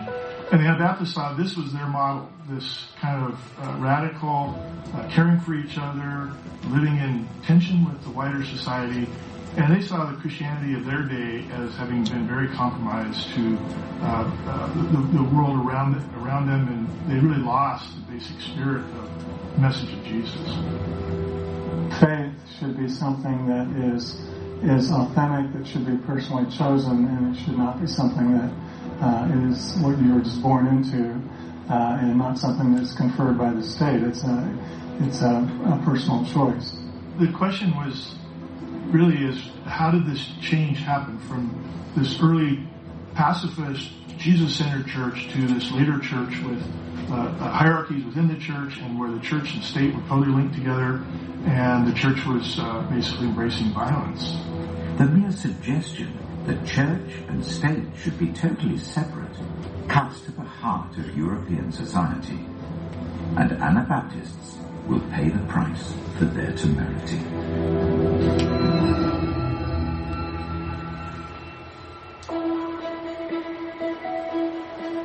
[0.50, 4.56] And the Anabaptists saw this was their model, this kind of uh, radical,
[4.94, 6.32] uh, caring for each other,
[6.68, 9.06] living in tension with the wider society,
[9.58, 13.58] and they saw the Christianity of their day as having been very compromised to
[14.00, 18.84] uh, uh, the, the, world around around them, and they really lost the basic spirit
[18.84, 20.46] of the message of Jesus.
[22.00, 24.14] Faith should be something that is
[24.62, 28.50] is authentic, that should be personally chosen, and it should not be something that
[29.00, 31.20] uh, is what you were just born into,
[31.70, 34.02] uh, and not something that's conferred by the state.
[34.02, 34.58] It's a
[35.00, 36.76] it's a, a personal choice.
[37.18, 38.16] The question was
[38.90, 41.54] really is how did this change happen from
[41.96, 42.66] this early
[43.14, 46.62] pacifist, Jesus-centered church to this later church with
[47.10, 50.54] uh, uh, hierarchies within the church and where the church and state were totally linked
[50.54, 51.04] together
[51.46, 54.36] and the church was uh, basically embracing violence.
[54.98, 59.36] The mere suggestion that church and state should be totally separate
[59.86, 62.40] cuts to the heart of European society.
[63.36, 64.56] And Anabaptists
[64.86, 67.18] will pay the price for their temerity.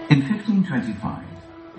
[0.10, 1.26] In 1525,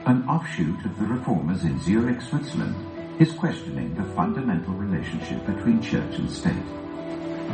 [0.05, 2.77] an offshoot of the reformers in Zurich, Switzerland,
[3.19, 6.84] is questioning the fundamental relationship between church and state.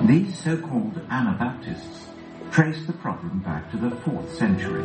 [0.07, 2.07] These so-called Anabaptists
[2.51, 4.83] trace the problem back to the 4th century,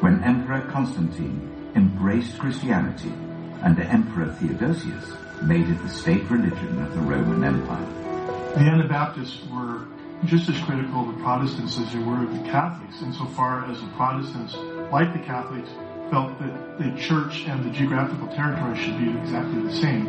[0.00, 3.12] when Emperor Constantine embraced Christianity
[3.62, 7.86] and Emperor Theodosius made it the state religion of the Roman Empire.
[8.54, 9.86] The Anabaptists were
[10.24, 13.88] just as critical of the Protestants as they were of the Catholics, insofar as the
[13.88, 14.54] Protestants,
[14.92, 15.70] like the Catholics,
[16.10, 20.06] felt that the church and the geographical territory should be exactly the same.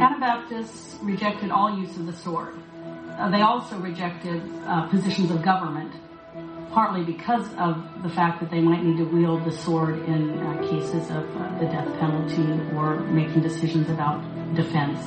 [0.00, 2.54] Anabaptists rejected all use of the sword.
[3.18, 5.92] Uh, they also rejected uh, positions of government
[6.72, 10.58] partly because of the fact that they might need to wield the sword in uh,
[10.62, 14.22] cases of uh, the death penalty or making decisions about
[14.54, 14.98] defense.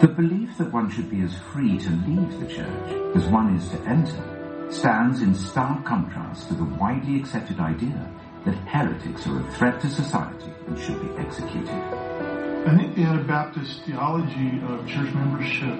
[0.00, 3.68] The belief that one should be as free to leave the church as one is
[3.70, 8.10] to enter stands in stark contrast to the widely accepted idea
[8.44, 11.70] that heretics are a threat to society and should be executed.
[11.70, 15.78] I think the Anabaptist theology of church membership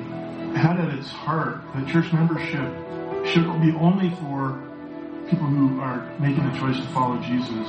[0.57, 2.73] had at its heart that church membership
[3.27, 4.63] should be only for
[5.29, 7.69] people who are making the choice to follow Jesus.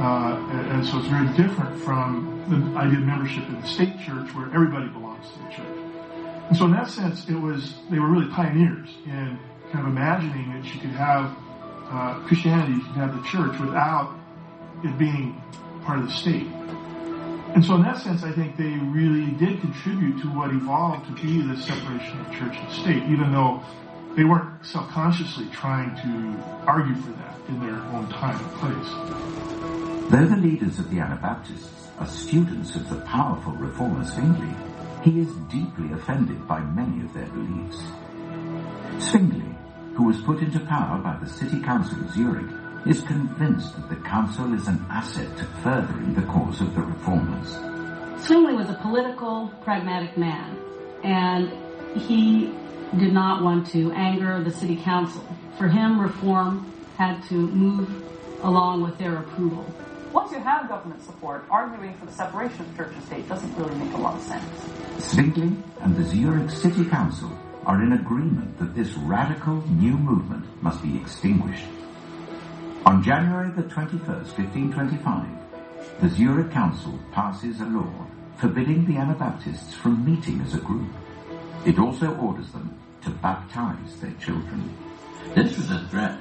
[0.00, 0.38] Uh,
[0.70, 4.46] and so it's very different from the idea of membership in the state church where
[4.54, 5.78] everybody belongs to the church.
[6.48, 9.38] And so in that sense, it was, they were really pioneers in
[9.72, 11.36] kind of imagining that you could have
[11.90, 14.18] uh, Christianity, you could have the church without
[14.84, 15.40] it being
[15.84, 16.46] part of the state.
[17.54, 21.12] And so in that sense, I think they really did contribute to what evolved to
[21.22, 23.62] be the separation of church and state, even though
[24.16, 30.10] they weren't self-consciously trying to argue for that in their own time and place.
[30.10, 34.54] Though the leaders of the Anabaptists are students of the powerful reformer Zwingli,
[35.02, 37.82] he is deeply offended by many of their beliefs.
[39.00, 39.56] Zwingli,
[39.94, 42.50] who was put into power by the city council of Zurich,
[42.86, 47.48] is convinced that the council is an asset to furthering the cause of the reformers.
[48.24, 50.58] Zwingli was a political, pragmatic man,
[51.02, 51.50] and
[51.98, 52.52] he
[52.98, 55.24] did not want to anger the city council.
[55.58, 57.88] For him, reform had to move
[58.42, 59.64] along with their approval.
[60.12, 63.74] Once you have government support, arguing for the separation of church and state doesn't really
[63.76, 64.44] make a lot of sense.
[64.98, 67.30] Zwingli and the Zurich City Council
[67.64, 71.64] are in agreement that this radical new movement must be extinguished.
[72.90, 77.88] On January the 21st, 1525, the Zurich Council passes a law
[78.36, 80.90] forbidding the Anabaptists from meeting as a group.
[81.64, 84.76] It also orders them to baptize their children.
[85.36, 86.18] This was a threat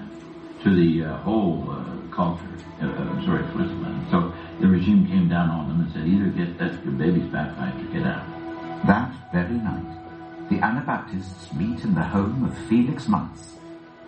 [0.61, 1.83] to the uh, whole uh,
[2.15, 2.45] culture,
[2.83, 4.05] uh, uh sorry, Switzerland.
[4.11, 4.31] So
[4.61, 6.93] the regime came down on them and said, either get that, your
[7.31, 8.85] baptized or get out.
[8.85, 13.55] That very night, the Anabaptists meet in the home of Felix Manz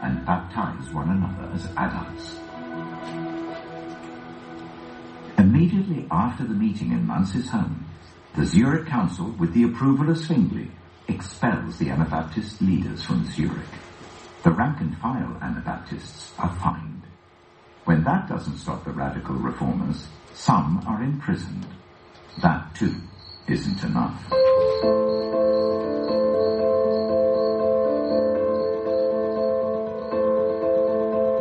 [0.04, 2.36] and baptize one another as adults.
[5.38, 7.86] Immediately after the meeting in Manz's home,
[8.36, 10.72] the Zurich Council, with the approval of Zwingli,
[11.08, 13.68] expels the Anabaptist leaders from Zurich.
[14.44, 17.04] The rank and file Anabaptists are fined.
[17.86, 21.66] When that doesn't stop the radical reformers, some are imprisoned.
[22.42, 22.96] That too
[23.48, 24.24] isn't enough.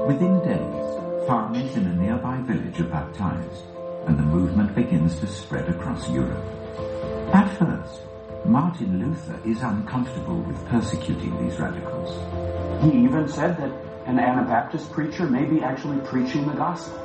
[0.08, 0.79] Within days,
[1.26, 3.64] farmers in a nearby village are baptized,
[4.06, 6.44] and the movement begins to spread across Europe.
[7.34, 8.00] At first,
[8.44, 12.10] Martin Luther is uncomfortable with persecuting these radicals.
[12.82, 13.72] He even said that
[14.06, 16.98] an Anabaptist preacher may be actually preaching the gospel.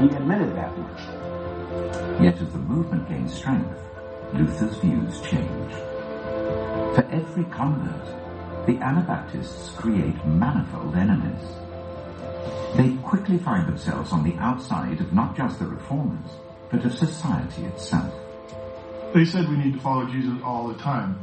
[0.00, 2.22] He admitted that much.
[2.22, 3.78] Yet as the movement gains strength,
[4.32, 5.72] Luther's views change.
[6.94, 11.61] For every convert, the Anabaptists create manifold enemies.
[12.76, 16.30] They quickly find themselves on the outside of not just the reformers,
[16.70, 18.14] but of society itself.
[19.12, 21.18] They said we need to follow Jesus all the time.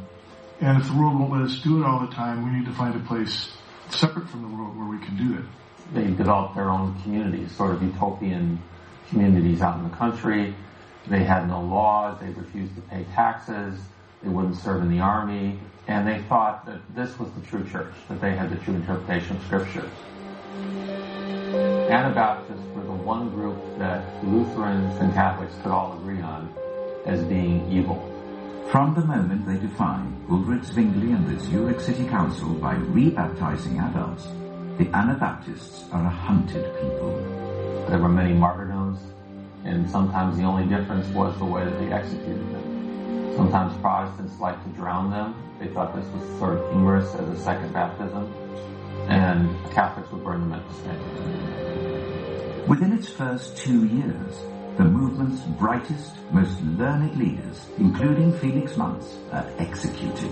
[0.61, 2.73] And if the world won't let us do it all the time, we need to
[2.73, 3.51] find a place
[3.89, 5.45] separate from the world where we can do it.
[5.93, 8.61] They developed their own communities, sort of utopian
[9.09, 10.55] communities out in the country.
[11.07, 12.19] They had no laws.
[12.19, 13.79] They refused to pay taxes.
[14.21, 15.59] They wouldn't serve in the army.
[15.87, 19.37] And they thought that this was the true church, that they had the true interpretation
[19.37, 19.89] of Scripture.
[21.49, 26.53] Anabaptists were the one group that Lutherans and Catholics could all agree on
[27.05, 27.97] as being evil.
[28.69, 34.27] From the moment they define Ulrich Zwingli and the Zurich City Council by rebaptizing adults,
[34.77, 37.15] the Anabaptists are a hunted people.
[37.89, 38.99] There were many martyrdoms,
[39.65, 43.33] and sometimes the only difference was the way that they executed them.
[43.35, 45.33] Sometimes Protestants liked to drown them.
[45.59, 48.31] They thought this was sort of humorous as a second baptism.
[49.09, 52.67] And Catholics would burn them at the stake.
[52.67, 54.43] Within its first two years,
[54.77, 60.31] the movement's brightest, most learned leaders, including Felix Manz, are executed.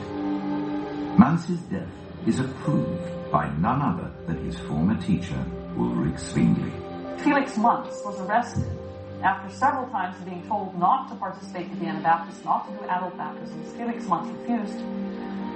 [1.17, 1.89] Manz's death
[2.27, 5.43] is approved by none other than his former teacher,
[5.75, 6.71] Ulrich Zwingli.
[7.17, 8.69] Felix Manz was arrested
[9.23, 13.17] after several times being told not to participate in the Anabaptists, not to do adult
[13.17, 13.73] baptisms.
[13.73, 14.85] Felix Manz refused.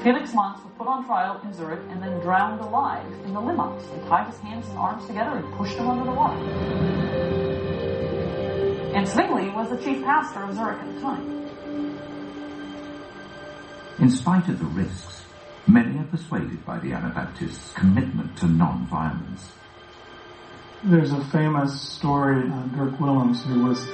[0.03, 3.79] Felix Manz was put on trial in Zurich and then drowned alive in the Limmat.
[3.91, 6.39] They tied his hands and arms together and pushed him under the water.
[8.95, 11.41] And Zwingli was the chief pastor of Zurich at the time.
[13.99, 15.21] In spite of the risks,
[15.67, 19.51] many are persuaded by the Anabaptists' commitment to non-violence.
[20.83, 23.87] There's a famous story of Dirk Willems who was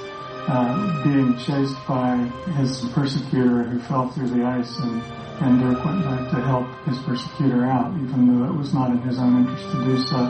[0.48, 2.16] uh, being chased by
[2.56, 5.02] his persecutor who fell through the ice and,
[5.42, 8.98] and Dirk went back to help his persecutor out even though it was not in
[9.02, 10.24] his own interest to do so.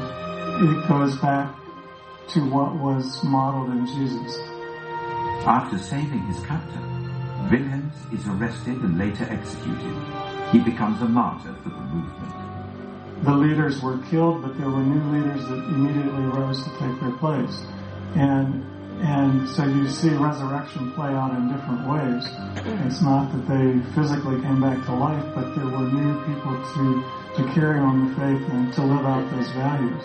[0.60, 1.54] It goes back
[2.30, 4.38] to what was modeled in Jesus.
[5.46, 6.82] After saving his captor,
[7.50, 9.94] Willems is arrested and later executed.
[10.50, 13.24] He becomes a martyr for the movement.
[13.24, 17.12] The leaders were killed, but there were new leaders that immediately rose to take their
[17.12, 17.64] place.
[18.14, 18.64] And
[19.00, 22.24] and so you see resurrection play out in different ways.
[22.86, 27.04] It's not that they physically came back to life, but there were new people to,
[27.36, 30.02] to carry on the faith and to live out those values.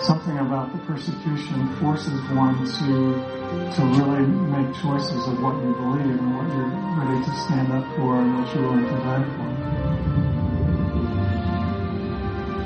[0.00, 6.18] Something about the persecution forces one to to really make choices of what you believe
[6.18, 6.68] and what you're
[6.98, 9.55] ready to stand up for and what you're willing to die for.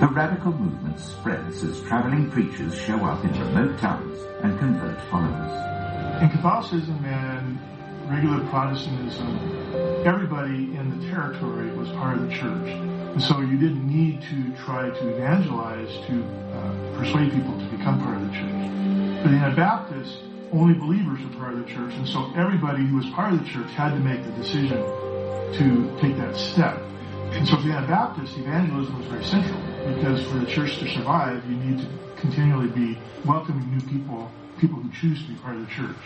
[0.01, 6.22] The radical movement spreads as traveling preachers show up in remote towns and convert followers.
[6.22, 7.59] In Catholicism and
[8.11, 9.36] regular Protestantism,
[10.07, 12.70] everybody in the territory was part of the church.
[13.12, 18.01] And so you didn't need to try to evangelize to uh, persuade people to become
[18.01, 19.22] part of the church.
[19.22, 20.16] But in Anabaptists,
[20.51, 23.51] only believers were part of the church, and so everybody who was part of the
[23.51, 26.80] church had to make the decision to take that step.
[27.32, 31.44] And so for the Anabaptists, evangelism was very central because for the church to survive,
[31.48, 31.88] you need to
[32.20, 35.96] continually be welcoming new people, people who choose to be part of the church.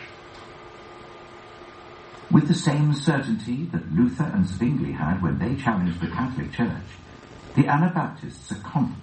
[2.31, 6.83] With the same certainty that Luther and Zwingli had when they challenged the Catholic Church,
[7.55, 9.03] the Anabaptists are confident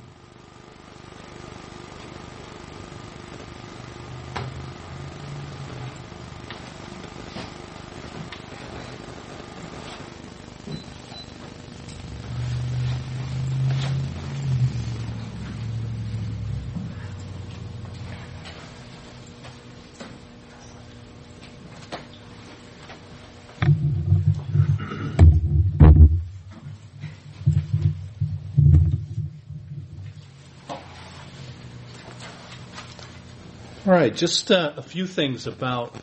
[34.01, 35.93] right, just uh, a few things about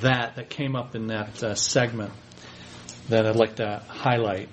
[0.00, 2.10] that that came up in that uh, segment
[3.10, 4.48] that I'd like to highlight.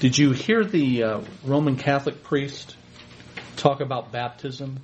[0.00, 2.76] Did you hear the uh, Roman Catholic priest
[3.56, 4.80] talk about baptism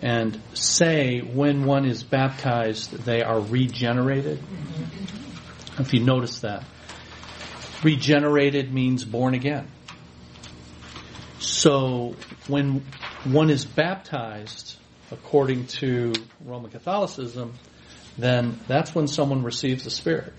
[0.00, 4.42] and say when one is baptized they are regenerated?
[5.78, 6.64] If you notice that.
[7.82, 9.68] Regenerated means born again.
[11.38, 12.16] So
[12.46, 12.82] when
[13.24, 14.76] one is baptized
[15.10, 16.12] according to
[16.44, 17.54] Roman Catholicism,
[18.18, 20.32] then that's when someone receives the Spirit,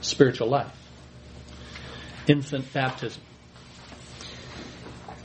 [0.00, 0.72] spiritual life,
[2.26, 3.22] infant baptism.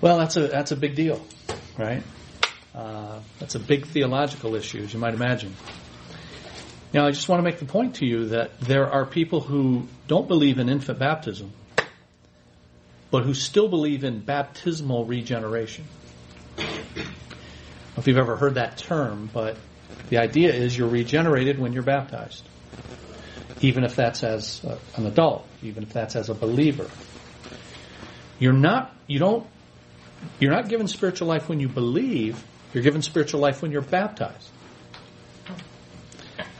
[0.02, 1.26] Well, that's a that's a big deal,
[1.78, 2.04] right?
[2.74, 5.54] Uh, that's a big theological issue, as you might imagine.
[6.94, 9.88] Now, I just want to make the point to you that there are people who
[10.08, 11.52] don't believe in infant baptism,
[13.12, 15.86] but who still believe in baptismal regeneration.
[17.96, 19.56] Know if you've ever heard that term, but
[20.10, 22.44] the idea is you're regenerated when you're baptized,
[23.62, 26.89] even if that's as a, an adult, even if that's as a believer.
[28.39, 29.46] You're not, you don't,
[30.39, 32.44] you're not given spiritual life when you believe.
[32.74, 34.50] You're given spiritual life when you're baptized.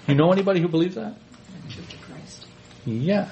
[0.08, 1.16] You know anybody who believes that?
[1.70, 2.46] Church of Christ.
[2.86, 3.30] Yeah.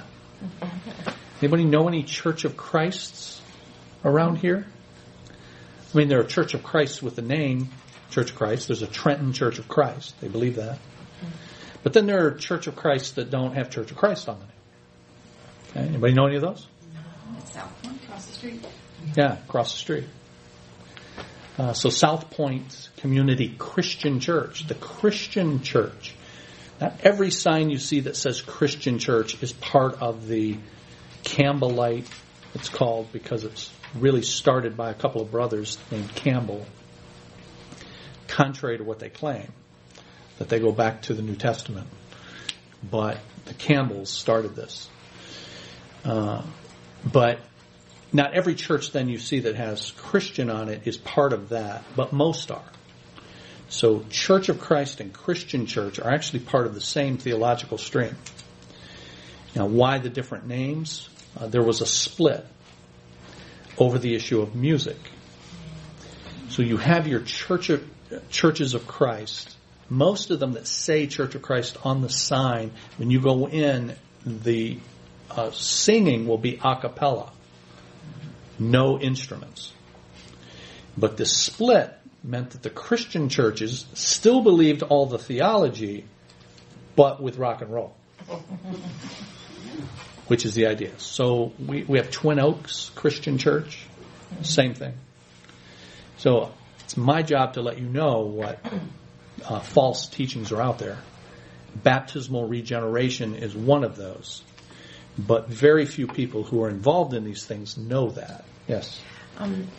[1.39, 3.41] Anybody know any Church of Christs
[4.04, 4.66] around here?
[5.93, 7.70] I mean, there are Church of Christ with the name
[8.12, 8.68] Church of Christ.
[8.68, 10.20] There's a Trenton Church of Christ.
[10.22, 10.78] They believe that.
[11.84, 14.45] But then there are Church of Christ that don't have Church of Christ on the
[14.45, 14.53] name.
[15.72, 15.89] Okay.
[15.89, 16.68] Anybody know any of those?
[17.39, 18.66] It's South Point, across the street.
[19.16, 20.05] Yeah, across the street.
[21.57, 26.14] Uh, so South Point Community Christian Church, the Christian Church.
[26.80, 30.57] Not every sign you see that says Christian Church is part of the
[31.24, 32.07] Campbellite,
[32.53, 36.66] it's called because it's really started by a couple of brothers named Campbell,
[38.42, 39.52] contrary to what they claim,
[40.38, 41.88] that they go back to the New Testament.
[42.89, 44.89] But the Campbells started this.
[46.04, 46.44] Uh,
[47.06, 47.39] but
[48.12, 51.84] not every church then you see that has Christian on it is part of that,
[51.96, 52.64] but most are.
[53.70, 58.16] So Church of Christ and Christian Church are actually part of the same theological stream.
[59.56, 61.10] Now, why the different names?
[61.39, 62.46] Uh, there was a split
[63.78, 64.98] over the issue of music.
[66.50, 67.88] So you have your church of,
[68.30, 69.55] churches of Christ.
[69.89, 73.95] Most of them that say Church of Christ on the sign, when you go in,
[74.26, 74.80] the
[75.30, 77.32] uh, singing will be a cappella,
[78.59, 79.74] no instruments.
[80.97, 81.93] But the split
[82.24, 86.05] meant that the Christian churches still believed all the theology,
[86.95, 87.95] but with rock and roll.
[90.28, 90.91] Which is the idea.
[90.97, 93.86] So we, we have Twin Oaks Christian Church,
[94.43, 94.93] same thing.
[96.18, 96.51] So
[96.92, 98.60] it's my job to let you know what
[99.46, 100.98] uh, false teachings are out there.
[101.74, 104.44] Baptismal regeneration is one of those.
[105.18, 108.44] But very few people who are involved in these things know that.
[108.68, 109.00] Yes.
[109.38, 109.70] Um,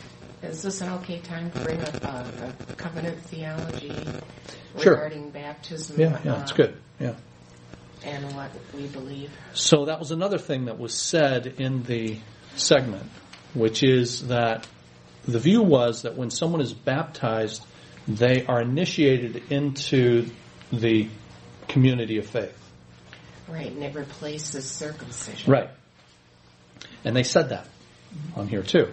[0.43, 2.25] is this an okay time to bring up uh,
[2.71, 3.93] a covenant theology
[4.81, 4.95] Sure.
[4.95, 6.01] regarding baptism?
[6.01, 6.77] Yeah, yeah, it's uh, good.
[6.99, 7.15] Yeah.
[8.07, 9.31] And what we believe.
[9.53, 12.17] So that was another thing that was said in the
[12.57, 13.11] segment,
[13.53, 14.67] which is that
[15.27, 17.65] the view was that when someone is baptized,
[18.09, 20.27] they are initiated into
[20.73, 21.09] the
[21.69, 22.59] community of faith.
[23.49, 25.51] Right, and it replaces circumcision.
[25.51, 25.71] Right.
[27.05, 27.67] And they said that
[28.37, 28.89] on here too.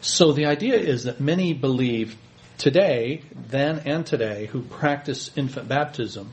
[0.00, 2.16] So the idea is that many believe
[2.58, 6.30] today, then and today, who practice infant baptism,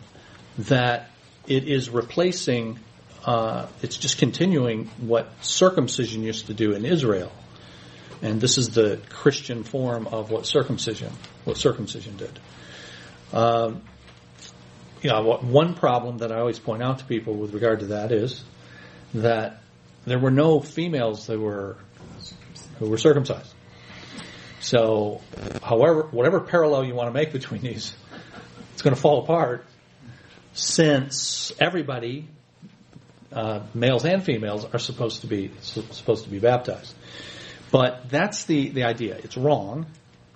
[0.57, 1.09] that
[1.47, 2.79] it is replacing,
[3.25, 7.31] uh, it's just continuing what circumcision used to do in Israel.
[8.21, 11.11] And this is the Christian form of what circumcision,
[11.43, 12.39] what circumcision did.
[13.33, 13.81] Um,
[15.01, 18.11] you know, one problem that I always point out to people with regard to that
[18.11, 18.43] is
[19.15, 19.61] that
[20.05, 21.77] there were no females that were
[22.79, 23.53] who were circumcised.
[24.59, 25.21] So,
[25.63, 27.95] however, whatever parallel you want to make between these,
[28.73, 29.65] it's going to fall apart
[30.53, 32.27] since everybody,
[33.31, 36.93] uh, males and females, are supposed to be supposed to be baptized.
[37.71, 39.15] But that's the the idea.
[39.15, 39.85] It's wrong,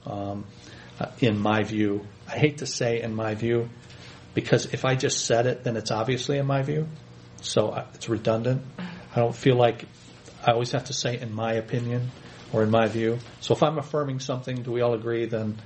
[0.06, 0.46] um,
[1.00, 2.06] uh, in my view.
[2.28, 3.70] I hate to say in my view,
[4.34, 6.88] because if I just said it, then it's obviously in my view.
[7.42, 8.64] So uh, it's redundant.
[8.80, 9.86] I don't feel like
[10.46, 12.12] I always have to say in my opinion
[12.54, 13.20] or in my view.
[13.42, 15.58] So if I'm affirming something, do we all agree then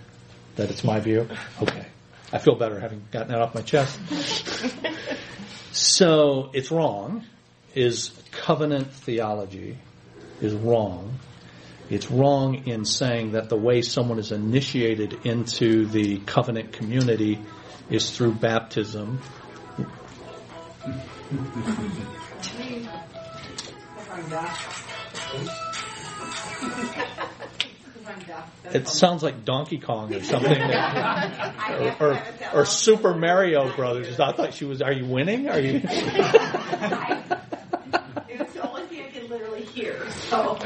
[0.56, 1.28] that it's my view?
[1.62, 1.86] Okay.
[2.32, 4.00] I feel better having gotten that off my chest.
[5.72, 7.26] so it's wrong.
[7.76, 9.78] Is covenant theology
[10.42, 11.20] is wrong.
[11.90, 17.40] It's wrong in saying that the way someone is initiated into the covenant community
[17.90, 19.20] is through baptism.
[28.72, 32.24] It sounds like Donkey Kong or something, or, or,
[32.54, 34.20] or Super Mario Brothers.
[34.20, 34.84] I thought she was.
[34.84, 35.50] Are you winning?
[35.50, 35.82] Are you?
[38.30, 40.10] It's the only thing I can literally hear.
[40.30, 40.58] So.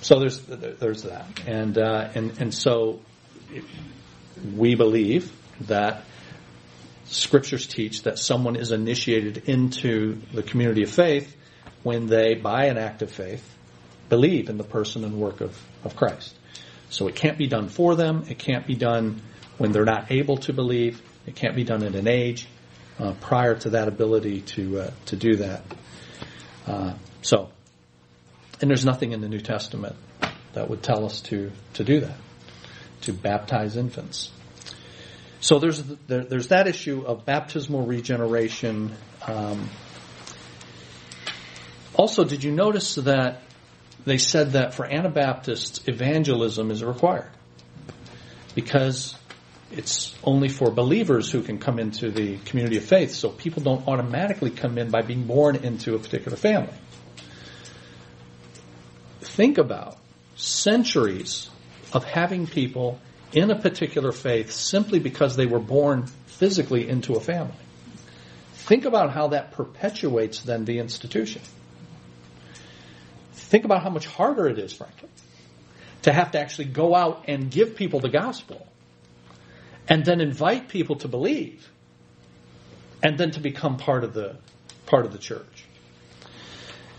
[0.00, 3.00] So there's there's that, and uh, and and so
[4.56, 5.32] we believe
[5.62, 6.04] that
[7.04, 11.34] scriptures teach that someone is initiated into the community of faith
[11.82, 13.56] when they, by an act of faith,
[14.08, 16.34] believe in the person and work of, of Christ.
[16.90, 18.24] So it can't be done for them.
[18.28, 19.20] It can't be done
[19.58, 21.02] when they're not able to believe.
[21.26, 22.46] It can't be done at an age
[22.98, 25.62] uh, prior to that ability to uh, to do that.
[26.66, 27.50] Uh, so,
[28.60, 29.96] and there's nothing in the New Testament
[30.54, 32.16] that would tell us to to do that,
[33.02, 34.30] to baptize infants.
[35.40, 38.92] So there's there, there's that issue of baptismal regeneration.
[39.26, 39.68] Um,
[41.94, 43.42] also, did you notice that
[44.04, 47.30] they said that for Anabaptists, evangelism is required
[48.54, 49.14] because
[49.70, 53.12] it's only for believers who can come into the community of faith.
[53.12, 56.72] So people don't automatically come in by being born into a particular family.
[59.38, 59.96] Think about
[60.34, 61.48] centuries
[61.92, 62.98] of having people
[63.32, 67.54] in a particular faith simply because they were born physically into a family.
[68.54, 71.40] Think about how that perpetuates then the institution.
[73.34, 75.08] Think about how much harder it is, frankly,
[76.02, 78.66] to have to actually go out and give people the gospel
[79.88, 81.70] and then invite people to believe
[83.04, 84.36] and then to become part of the
[84.86, 85.64] part of the church.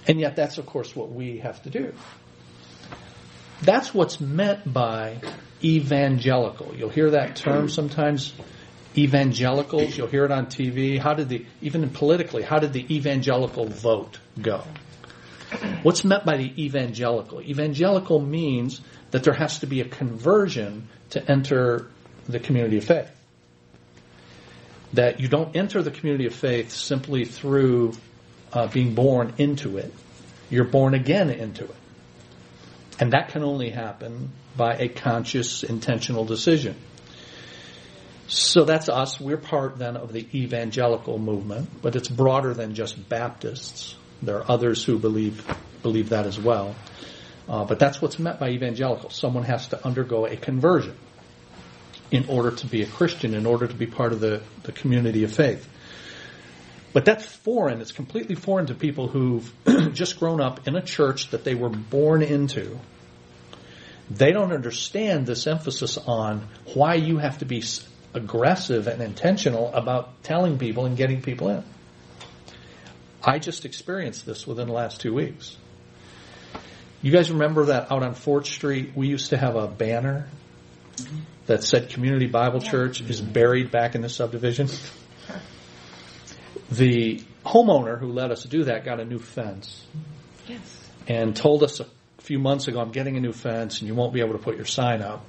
[0.08, 1.94] And yet that's of course what we have to do.
[3.62, 5.22] That's what's meant by
[5.64, 6.74] evangelical.
[6.76, 8.34] You'll hear that term sometimes.
[8.98, 10.98] Evangelicals, you'll hear it on TV.
[10.98, 14.64] How did the, even politically, how did the evangelical vote go?
[15.84, 17.42] What's meant by the evangelical?
[17.42, 18.82] Evangelical means
[19.12, 21.88] that there has to be a conversion to enter
[22.28, 23.10] the community of faith.
[24.94, 27.94] That you don't enter the community of faith simply through
[28.52, 29.94] uh, being born into it.
[30.50, 31.76] You're born again into it.
[33.00, 36.76] And that can only happen by a conscious, intentional decision.
[38.28, 39.20] So that's us.
[39.20, 43.96] We're part then of the evangelical movement, but it's broader than just Baptists.
[44.22, 45.44] There are others who believe
[45.82, 46.76] believe that as well.
[47.48, 49.10] Uh, but that's what's meant by evangelical.
[49.10, 50.96] Someone has to undergo a conversion
[52.12, 55.24] in order to be a Christian, in order to be part of the, the community
[55.24, 55.68] of faith.
[56.92, 57.82] But that's foreign.
[57.82, 59.52] It's completely foreign to people who've
[59.94, 62.80] just grown up in a church that they were born into.
[64.10, 67.64] They don't understand this emphasis on why you have to be
[68.14, 71.64] aggressive and intentional about telling people and getting people in.
[73.24, 75.56] I just experienced this within the last two weeks.
[77.02, 80.28] You guys remember that out on Fort Street, we used to have a banner
[81.46, 84.70] that said Community Bible Church is buried back in the subdivision?
[86.72, 89.86] The homeowner who let us do that got a new fence.
[90.48, 90.90] Yes.
[91.08, 91.86] And told us a
[92.30, 94.56] few months ago, I'm getting a new fence and you won't be able to put
[94.56, 95.26] your sign up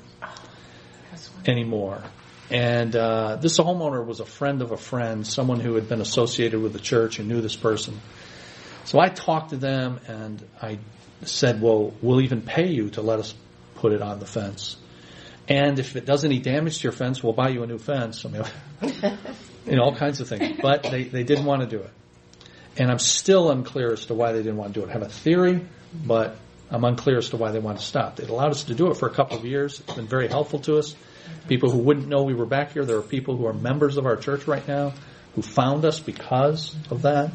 [1.46, 2.02] anymore.
[2.50, 6.60] And uh, this homeowner was a friend of a friend, someone who had been associated
[6.60, 7.98] with the church and knew this person.
[8.84, 10.78] So I talked to them and I
[11.22, 13.34] said, well, we'll even pay you to let us
[13.76, 14.76] put it on the fence.
[15.48, 18.26] And if it does any damage to your fence, we'll buy you a new fence.
[18.26, 18.44] I mean,
[19.64, 20.58] you know, all kinds of things.
[20.60, 21.92] But they, they didn't want to do it.
[22.76, 24.90] And I'm still unclear as to why they didn't want to do it.
[24.90, 26.36] I have a theory, but
[26.70, 28.20] I'm unclear as to why they want to stop.
[28.20, 29.80] It allowed us to do it for a couple of years.
[29.80, 30.94] It's been very helpful to us.
[31.48, 34.06] People who wouldn't know we were back here, there are people who are members of
[34.06, 34.92] our church right now
[35.34, 37.32] who found us because of that.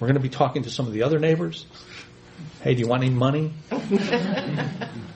[0.00, 1.66] We're going to be talking to some of the other neighbors.
[2.62, 3.52] Hey, do you want any money?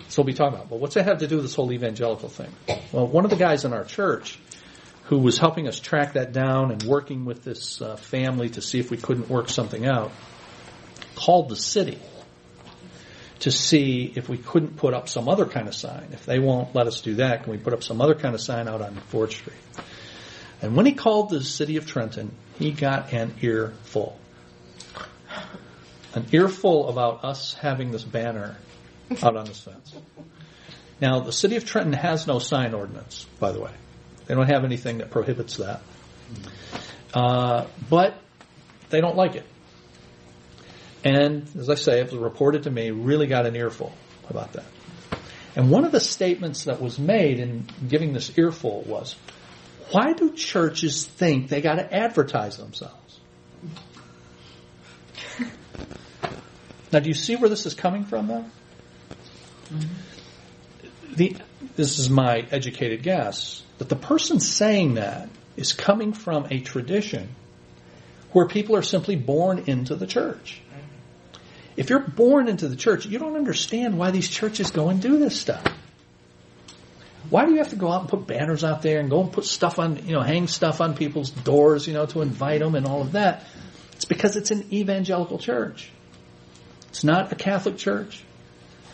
[0.08, 0.70] so we'll be talking about.
[0.70, 2.50] But what's that have to do with this whole evangelical thing?
[2.92, 4.38] Well, one of the guys in our church
[5.04, 8.78] who was helping us track that down and working with this uh, family to see
[8.78, 10.12] if we couldn't work something out
[11.16, 11.98] called the city
[13.42, 16.10] to see if we couldn't put up some other kind of sign.
[16.12, 18.40] If they won't let us do that, can we put up some other kind of
[18.40, 19.56] sign out on 4th Street?
[20.60, 22.30] And when he called the city of Trenton,
[22.60, 24.16] he got an earful.
[26.14, 28.56] An earful about us having this banner
[29.20, 29.92] out on this fence.
[31.00, 33.72] Now, the city of Trenton has no sign ordinance, by the way.
[34.26, 35.82] They don't have anything that prohibits that.
[37.12, 38.14] Uh, but
[38.90, 39.46] they don't like it.
[41.04, 43.92] And as I say, it was reported to me, really got an earful
[44.28, 44.64] about that.
[45.54, 49.16] And one of the statements that was made in giving this earful was,
[49.90, 53.20] why do churches think they got to advertise themselves?
[56.92, 58.44] now, do you see where this is coming from, though?
[61.14, 61.36] The,
[61.76, 67.28] this is my educated guess, that the person saying that is coming from a tradition
[68.32, 70.62] where people are simply born into the church.
[71.76, 75.18] If you're born into the church, you don't understand why these churches go and do
[75.18, 75.64] this stuff.
[77.30, 79.32] Why do you have to go out and put banners out there and go and
[79.32, 82.74] put stuff on, you know, hang stuff on people's doors, you know, to invite them
[82.74, 83.44] and all of that?
[83.92, 85.90] It's because it's an evangelical church.
[86.88, 88.22] It's not a Catholic church.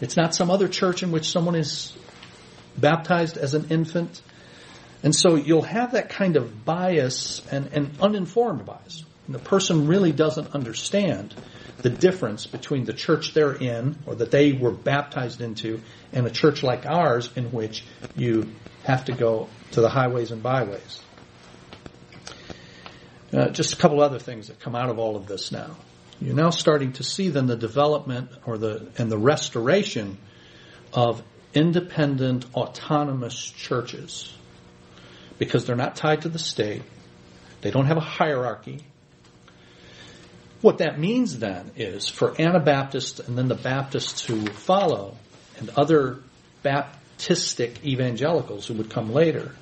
[0.00, 1.96] It's not some other church in which someone is
[2.76, 4.22] baptized as an infant.
[5.02, 9.04] And so you'll have that kind of bias and, and uninformed bias.
[9.26, 11.34] And the person really doesn't understand
[11.82, 15.80] the difference between the church they're in or that they were baptized into
[16.12, 17.84] and a church like ours in which
[18.16, 18.50] you
[18.84, 21.02] have to go to the highways and byways.
[23.32, 25.76] Uh, just a couple other things that come out of all of this now.
[26.20, 30.18] You're now starting to see then the development or the and the restoration
[30.92, 31.22] of
[31.54, 34.34] independent autonomous churches
[35.38, 36.82] because they're not tied to the state.
[37.60, 38.84] They don't have a hierarchy.
[40.60, 45.16] What that means then is for Anabaptists and then the Baptists who follow
[45.58, 46.18] and other
[46.64, 49.52] Baptistic evangelicals who would come later.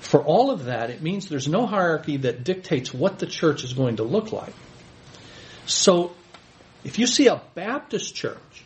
[0.00, 3.74] For all of that, it means there's no hierarchy that dictates what the church is
[3.74, 4.54] going to look like.
[5.66, 6.12] So,
[6.84, 8.64] if you see a Baptist church,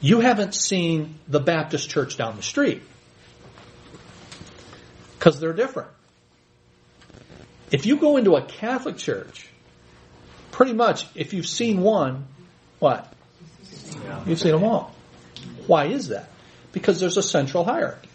[0.00, 2.82] you haven't seen the Baptist church down the street.
[5.18, 5.88] Because they're different.
[7.70, 9.48] If you go into a Catholic church,
[10.54, 12.26] pretty much, if you've seen one,
[12.78, 13.12] what?
[14.24, 14.94] You've seen them all.
[15.66, 16.30] Why is that?
[16.70, 18.08] Because there's a central hierarchy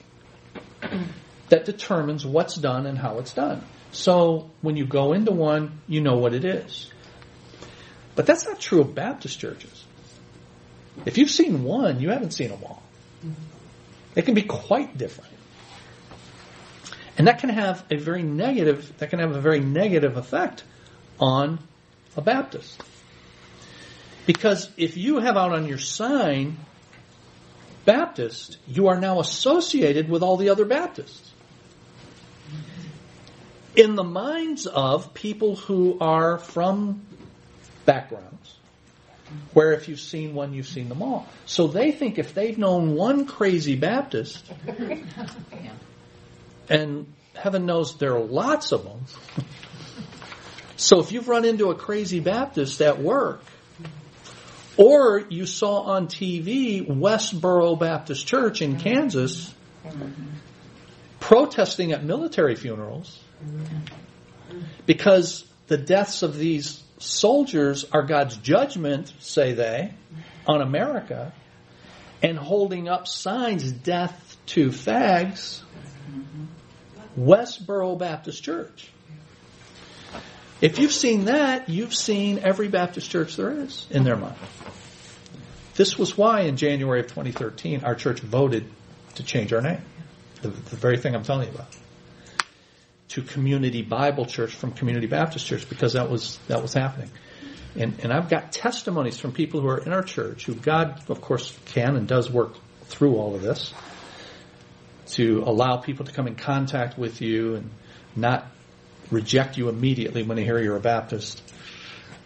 [1.49, 3.61] that determines what's done and how it's done.
[3.91, 6.89] So when you go into one, you know what it is.
[8.15, 9.83] But that's not true of Baptist churches.
[11.05, 12.81] If you've seen one, you haven't seen them all.
[14.13, 15.33] They can be quite different.
[17.17, 20.63] And that can have a very negative, that can have a very negative effect
[21.19, 21.59] on
[22.15, 22.81] a Baptist.
[24.25, 26.57] Because if you have out on your sign
[27.85, 31.31] Baptist, you are now associated with all the other Baptists.
[33.75, 37.01] In the minds of people who are from
[37.85, 38.57] backgrounds,
[39.53, 41.27] where if you've seen one, you've seen them all.
[41.45, 44.45] So they think if they've known one crazy Baptist,
[46.69, 49.45] and heaven knows there are lots of them.
[50.79, 53.43] So if you've run into a crazy Baptist at work,
[54.77, 59.53] or you saw on TV Westboro Baptist Church in Kansas
[61.19, 63.19] protesting at military funerals
[64.85, 69.93] because the deaths of these soldiers are God's judgment, say they,
[70.47, 71.33] on America,
[72.23, 75.61] and holding up signs, death to fags,
[77.17, 78.89] Westboro Baptist Church.
[80.61, 84.35] If you've seen that, you've seen every Baptist church there is in their mind.
[85.75, 88.65] This was why in January of 2013 our church voted
[89.15, 89.81] to change our name.
[90.41, 91.73] The, the very thing I'm telling you about.
[93.09, 97.09] To Community Bible Church from Community Baptist Church because that was that was happening.
[97.75, 101.21] And, and I've got testimonies from people who are in our church who God, of
[101.21, 102.55] course, can and does work
[102.85, 103.73] through all of this
[105.11, 107.69] to allow people to come in contact with you and
[108.15, 108.45] not
[109.11, 111.41] reject you immediately when they hear you're a Baptist.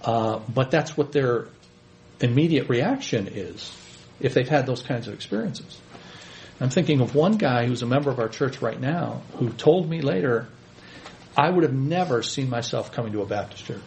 [0.03, 1.47] Uh, but that's what their
[2.19, 3.71] immediate reaction is
[4.19, 5.79] if they've had those kinds of experiences.
[6.59, 9.89] I'm thinking of one guy who's a member of our church right now who told
[9.89, 10.47] me later,
[11.36, 13.81] I would have never seen myself coming to a Baptist church.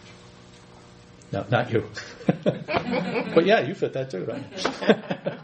[1.31, 1.85] No, not you.
[2.43, 5.37] but yeah, you fit that too, right?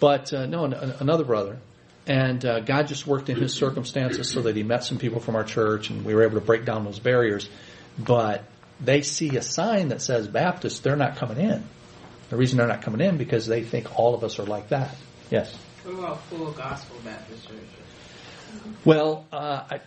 [0.00, 1.58] but uh, no, another brother.
[2.06, 5.36] And uh, God just worked in his circumstances so that he met some people from
[5.36, 7.48] our church and we were able to break down those barriers.
[7.98, 8.44] But
[8.80, 11.62] they see a sign that says Baptist, they're not coming in.
[12.30, 14.94] The reason they're not coming in because they think all of us are like that.
[15.30, 15.54] Yes.
[15.84, 17.64] What about full gospel Baptist churches?
[18.84, 19.80] Well, uh, I,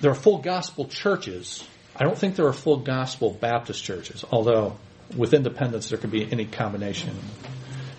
[0.00, 1.66] there are full gospel churches.
[1.96, 4.76] I don't think there are full gospel Baptist churches, although
[5.16, 7.16] with independence there could be any combination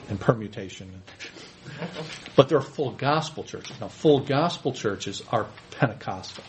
[0.09, 1.01] and permutation.
[2.35, 3.79] But there are full gospel churches.
[3.79, 6.43] Now, full gospel churches are Pentecostal.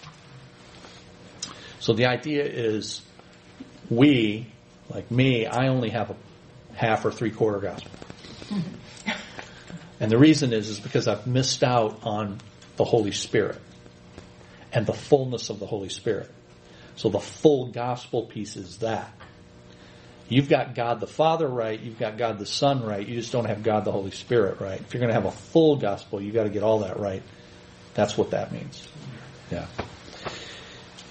[1.81, 3.01] So the idea is
[3.89, 4.47] we,
[4.89, 6.17] like me, I only have a
[6.75, 7.91] half or three quarter gospel.
[10.01, 12.39] And the reason is, is because I've missed out on
[12.77, 13.59] the Holy Spirit
[14.73, 16.31] and the fullness of the Holy Spirit.
[16.97, 19.11] So the full gospel piece is that.
[20.29, 23.45] You've got God the Father right, you've got God the Son right, you just don't
[23.45, 24.81] have God the Holy Spirit right.
[24.81, 27.23] If you're going to have a full gospel, you've got to get all that right.
[27.95, 28.87] That's what that means.
[29.51, 29.67] Yeah.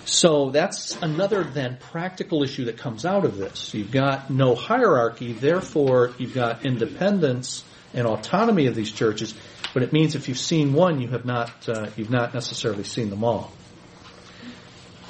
[0.04, 3.74] So that's another then practical issue that comes out of this.
[3.74, 7.64] You've got no hierarchy, therefore you've got independence
[7.94, 9.34] and autonomy of these churches,
[9.74, 13.10] but it means if you've seen one, you have not uh, you've not necessarily seen
[13.10, 13.52] them all.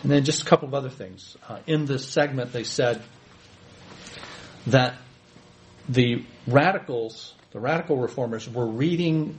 [0.04, 1.36] And then just a couple of other things.
[1.50, 3.02] Uh, in this segment, they said
[4.68, 4.96] that
[5.88, 9.38] the radicals, the radical reformers, were reading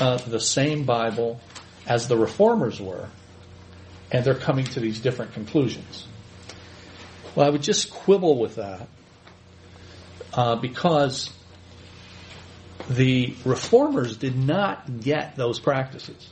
[0.00, 1.40] uh, the same Bible
[1.86, 3.08] as the reformers were,
[4.10, 6.06] and they're coming to these different conclusions.
[7.34, 8.86] Well, I would just quibble with that
[10.34, 11.30] uh, because
[12.88, 16.28] the reformers did not get those practices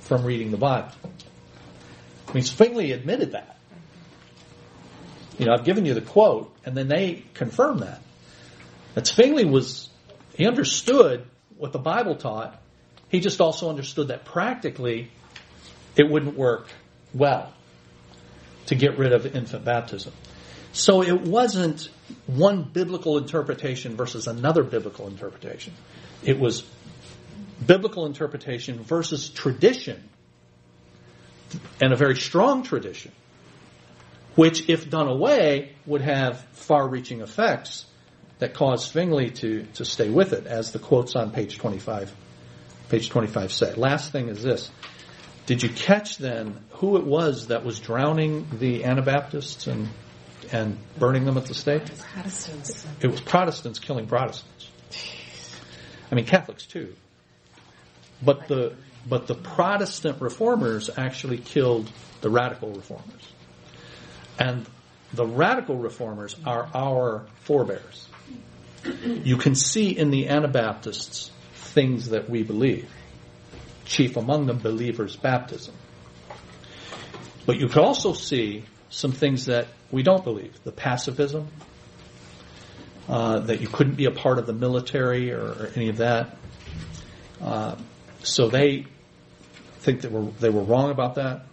[0.00, 0.92] from reading the Bible.
[2.28, 3.55] I mean, Zwingli admitted that.
[5.38, 8.00] You know, I've given you the quote, and then they confirm that.
[8.94, 9.90] That Zwingli was,
[10.34, 11.26] he understood
[11.58, 12.60] what the Bible taught.
[13.08, 15.10] He just also understood that practically
[15.96, 16.68] it wouldn't work
[17.14, 17.52] well
[18.66, 20.12] to get rid of infant baptism.
[20.72, 21.88] So it wasn't
[22.26, 25.72] one biblical interpretation versus another biblical interpretation.
[26.22, 26.64] It was
[27.64, 30.02] biblical interpretation versus tradition,
[31.80, 33.12] and a very strong tradition,
[34.36, 37.86] which, if done away, would have far reaching effects
[38.38, 42.14] that caused Zwingli to, to stay with it, as the quotes on page 25,
[42.88, 43.74] page 25 say.
[43.74, 44.70] Last thing is this.
[45.46, 49.88] Did you catch then who it was that was drowning the Anabaptists and
[50.52, 51.82] and burning them at the stake?
[52.12, 52.86] Protestants.
[53.00, 54.70] It was Protestants killing Protestants.
[56.10, 56.94] I mean Catholics too.
[58.22, 58.74] But the
[59.08, 63.32] but the Protestant reformers actually killed the radical reformers.
[64.38, 64.66] And
[65.12, 68.08] the radical reformers are our forebears.
[69.02, 72.88] You can see in the Anabaptists things that we believe.
[73.84, 75.74] Chief among them, believers' baptism.
[77.46, 80.62] But you can also see some things that we don't believe.
[80.64, 81.48] The pacifism,
[83.08, 86.36] uh, that you couldn't be a part of the military or, or any of that.
[87.40, 87.76] Uh,
[88.22, 88.86] so they
[89.80, 91.44] think that were, they were wrong about that.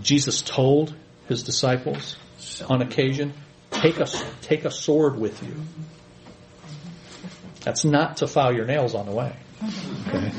[0.00, 0.94] Jesus told
[1.28, 2.16] his disciples
[2.68, 3.34] on occasion,
[3.70, 4.06] take a,
[4.40, 5.54] take a sword with you.
[7.62, 9.34] That's not to file your nails on the way.
[10.08, 10.32] Okay?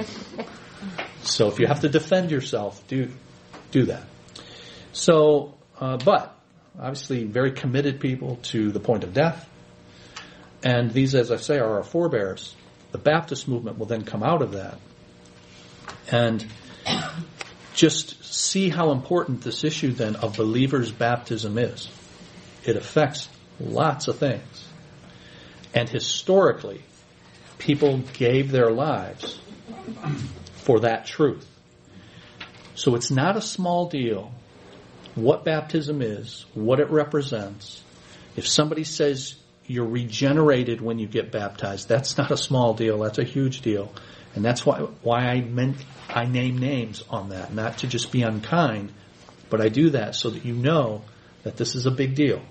[1.22, 3.12] So if you have to defend yourself, do,
[3.72, 4.04] do that.
[4.94, 6.36] So, uh, but
[6.80, 9.48] obviously very committed people to the point of death.
[10.64, 12.56] And these, as I say, are our forebears.
[12.92, 14.78] The Baptist movement will then come out of that.
[16.12, 16.46] And
[17.76, 21.90] just see how important this issue then of believers' baptism is.
[22.64, 24.66] It affects lots of things.
[25.74, 26.84] And historically,
[27.58, 29.40] people gave their lives
[30.54, 31.46] for that truth.
[32.76, 34.32] So it's not a small deal
[35.16, 37.84] what baptism is, what it represents.
[38.36, 43.18] If somebody says you're regenerated when you get baptized, that's not a small deal, that's
[43.18, 43.92] a huge deal.
[44.36, 45.78] And that's why, why I meant,
[46.10, 48.94] I name names on that, not to just be unkind,
[49.50, 51.02] but I do that so that you know
[51.44, 52.42] that this is a big deal.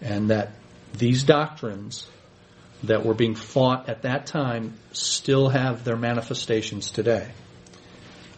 [0.00, 0.52] And that
[0.94, 2.06] these doctrines
[2.84, 7.30] that were being fought at that time still have their manifestations today.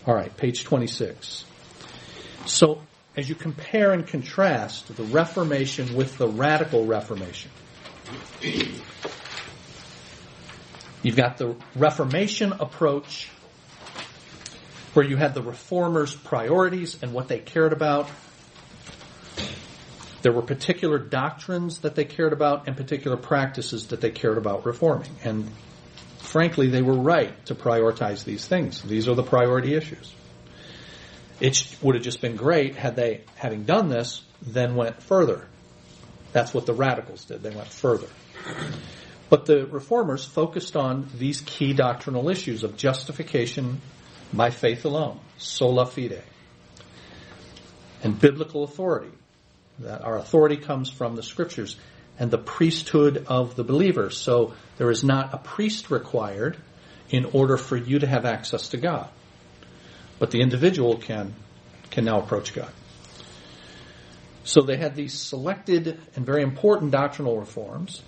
[0.07, 1.45] All right, page 26.
[2.47, 2.83] So
[3.17, 7.51] as you compare and contrast the Reformation with the Radical Reformation,
[11.05, 13.31] you've got the Reformation approach
[14.95, 18.09] where you had the reformers' priorities and what they cared about.
[20.23, 24.65] There were particular doctrines that they cared about and particular practices that they cared about
[24.65, 25.11] reforming.
[25.23, 25.51] And
[26.19, 28.81] frankly, they were right to prioritize these things.
[28.83, 30.15] These are the priority issues.
[31.41, 35.47] It would have just been great had they, having done this, then went further.
[36.33, 37.43] That's what the radicals did.
[37.43, 38.09] They went further.
[39.35, 43.81] But the reformers focused on these key doctrinal issues of justification
[44.33, 46.23] by faith alone, sola fide,
[48.05, 49.11] and biblical authority.
[49.81, 51.75] That our authority comes from the scriptures
[52.17, 54.11] and the priesthood of the believer.
[54.11, 56.57] So there is not a priest required
[57.11, 59.09] in order for you to have access to God
[60.19, 61.35] but the individual can
[61.91, 62.73] can now approach God.
[64.45, 68.03] So they had these selected and very important doctrinal reforms,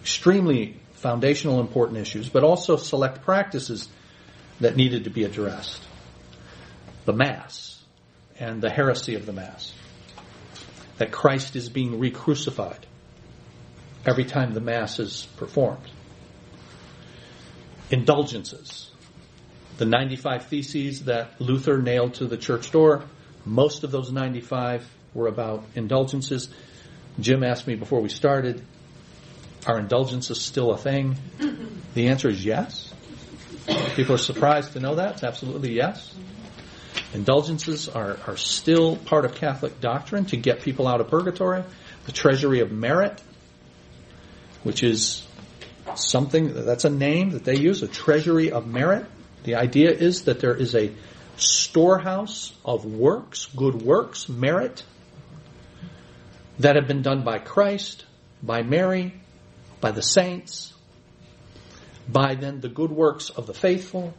[0.00, 3.88] extremely foundational important issues, but also select practices
[4.60, 5.82] that needed to be addressed.
[7.04, 7.82] The Mass
[8.38, 9.72] and the heresy of the Mass.
[10.98, 12.86] That Christ is being re-crucified
[14.04, 15.86] every time the Mass is performed.
[17.90, 18.90] Indulgences
[19.78, 23.04] the 95 Theses that Luther nailed to the church door,
[23.44, 26.48] Most of those 95 were about indulgences.
[27.18, 28.62] Jim asked me before we started,
[29.68, 31.16] are indulgences still a thing?
[31.94, 32.92] The answer is yes.
[33.94, 35.14] People are surprised to know that.
[35.14, 36.14] It's absolutely yes.
[37.12, 41.62] Indulgences are, are still part of Catholic doctrine to get people out of purgatory.
[42.06, 43.20] The treasury of merit,
[44.62, 45.26] which is
[45.94, 49.04] something, that's a name that they use, a treasury of merit.
[49.44, 50.92] The idea is that there is a
[51.36, 54.82] storehouse of works, good works, merit,
[56.58, 58.06] that have been done by Christ,
[58.42, 59.14] by Mary,
[59.80, 60.72] by the saints,
[62.08, 64.14] by then the good works of the faithful.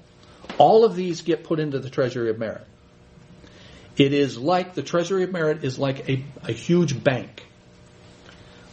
[0.57, 2.65] All of these get put into the treasury of merit.
[3.97, 7.45] It is like, the treasury of merit is like a, a huge bank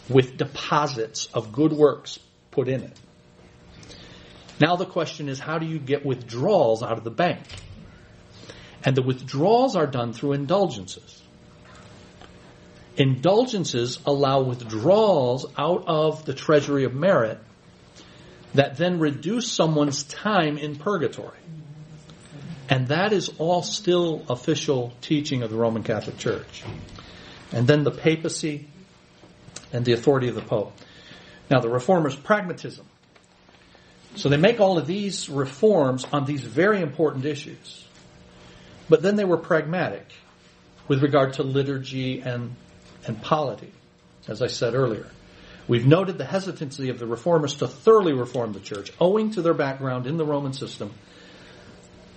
[0.08, 2.18] with deposits of good works
[2.50, 2.98] put in it.
[4.60, 7.42] Now the question is, how do you get withdrawals out of the bank?
[8.84, 11.22] And the withdrawals are done through indulgences.
[12.96, 17.38] Indulgences allow withdrawals out of the treasury of merit
[18.54, 21.38] that then reduce someone's time in purgatory.
[22.68, 26.64] And that is all still official teaching of the Roman Catholic Church.
[27.52, 28.66] And then the papacy
[29.72, 30.72] and the authority of the Pope.
[31.50, 32.86] Now, the reformers' pragmatism.
[34.16, 37.84] So they make all of these reforms on these very important issues.
[38.88, 40.06] But then they were pragmatic
[40.88, 42.56] with regard to liturgy and,
[43.06, 43.72] and polity,
[44.28, 45.06] as I said earlier.
[45.68, 49.54] We've noted the hesitancy of the reformers to thoroughly reform the church, owing to their
[49.54, 50.92] background in the Roman system.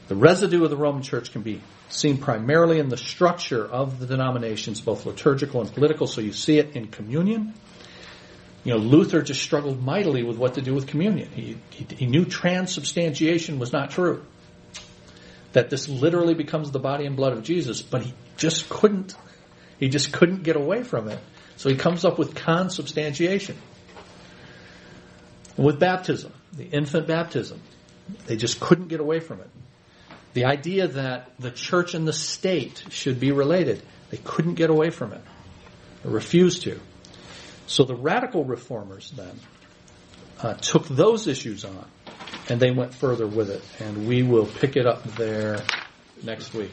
[0.07, 4.05] The residue of the Roman church can be seen primarily in the structure of the
[4.05, 7.53] denominations, both liturgical and political, so you see it in communion.
[8.63, 11.29] You know, Luther just struggled mightily with what to do with communion.
[11.31, 14.23] He, he, he knew transubstantiation was not true.
[15.53, 19.15] That this literally becomes the body and blood of Jesus, but he just couldn't,
[19.79, 21.19] he just couldn't get away from it.
[21.55, 23.55] So he comes up with consubstantiation.
[25.57, 27.61] With baptism, the infant baptism,
[28.27, 29.49] they just couldn't get away from it.
[30.33, 34.89] The idea that the church and the state should be related, they couldn't get away
[34.89, 35.21] from it.
[36.03, 36.79] Refused to.
[37.67, 39.39] So the radical reformers then
[40.41, 41.85] uh, took those issues on
[42.47, 43.61] and they went further with it.
[43.79, 45.61] And we will pick it up there
[46.23, 46.71] next week.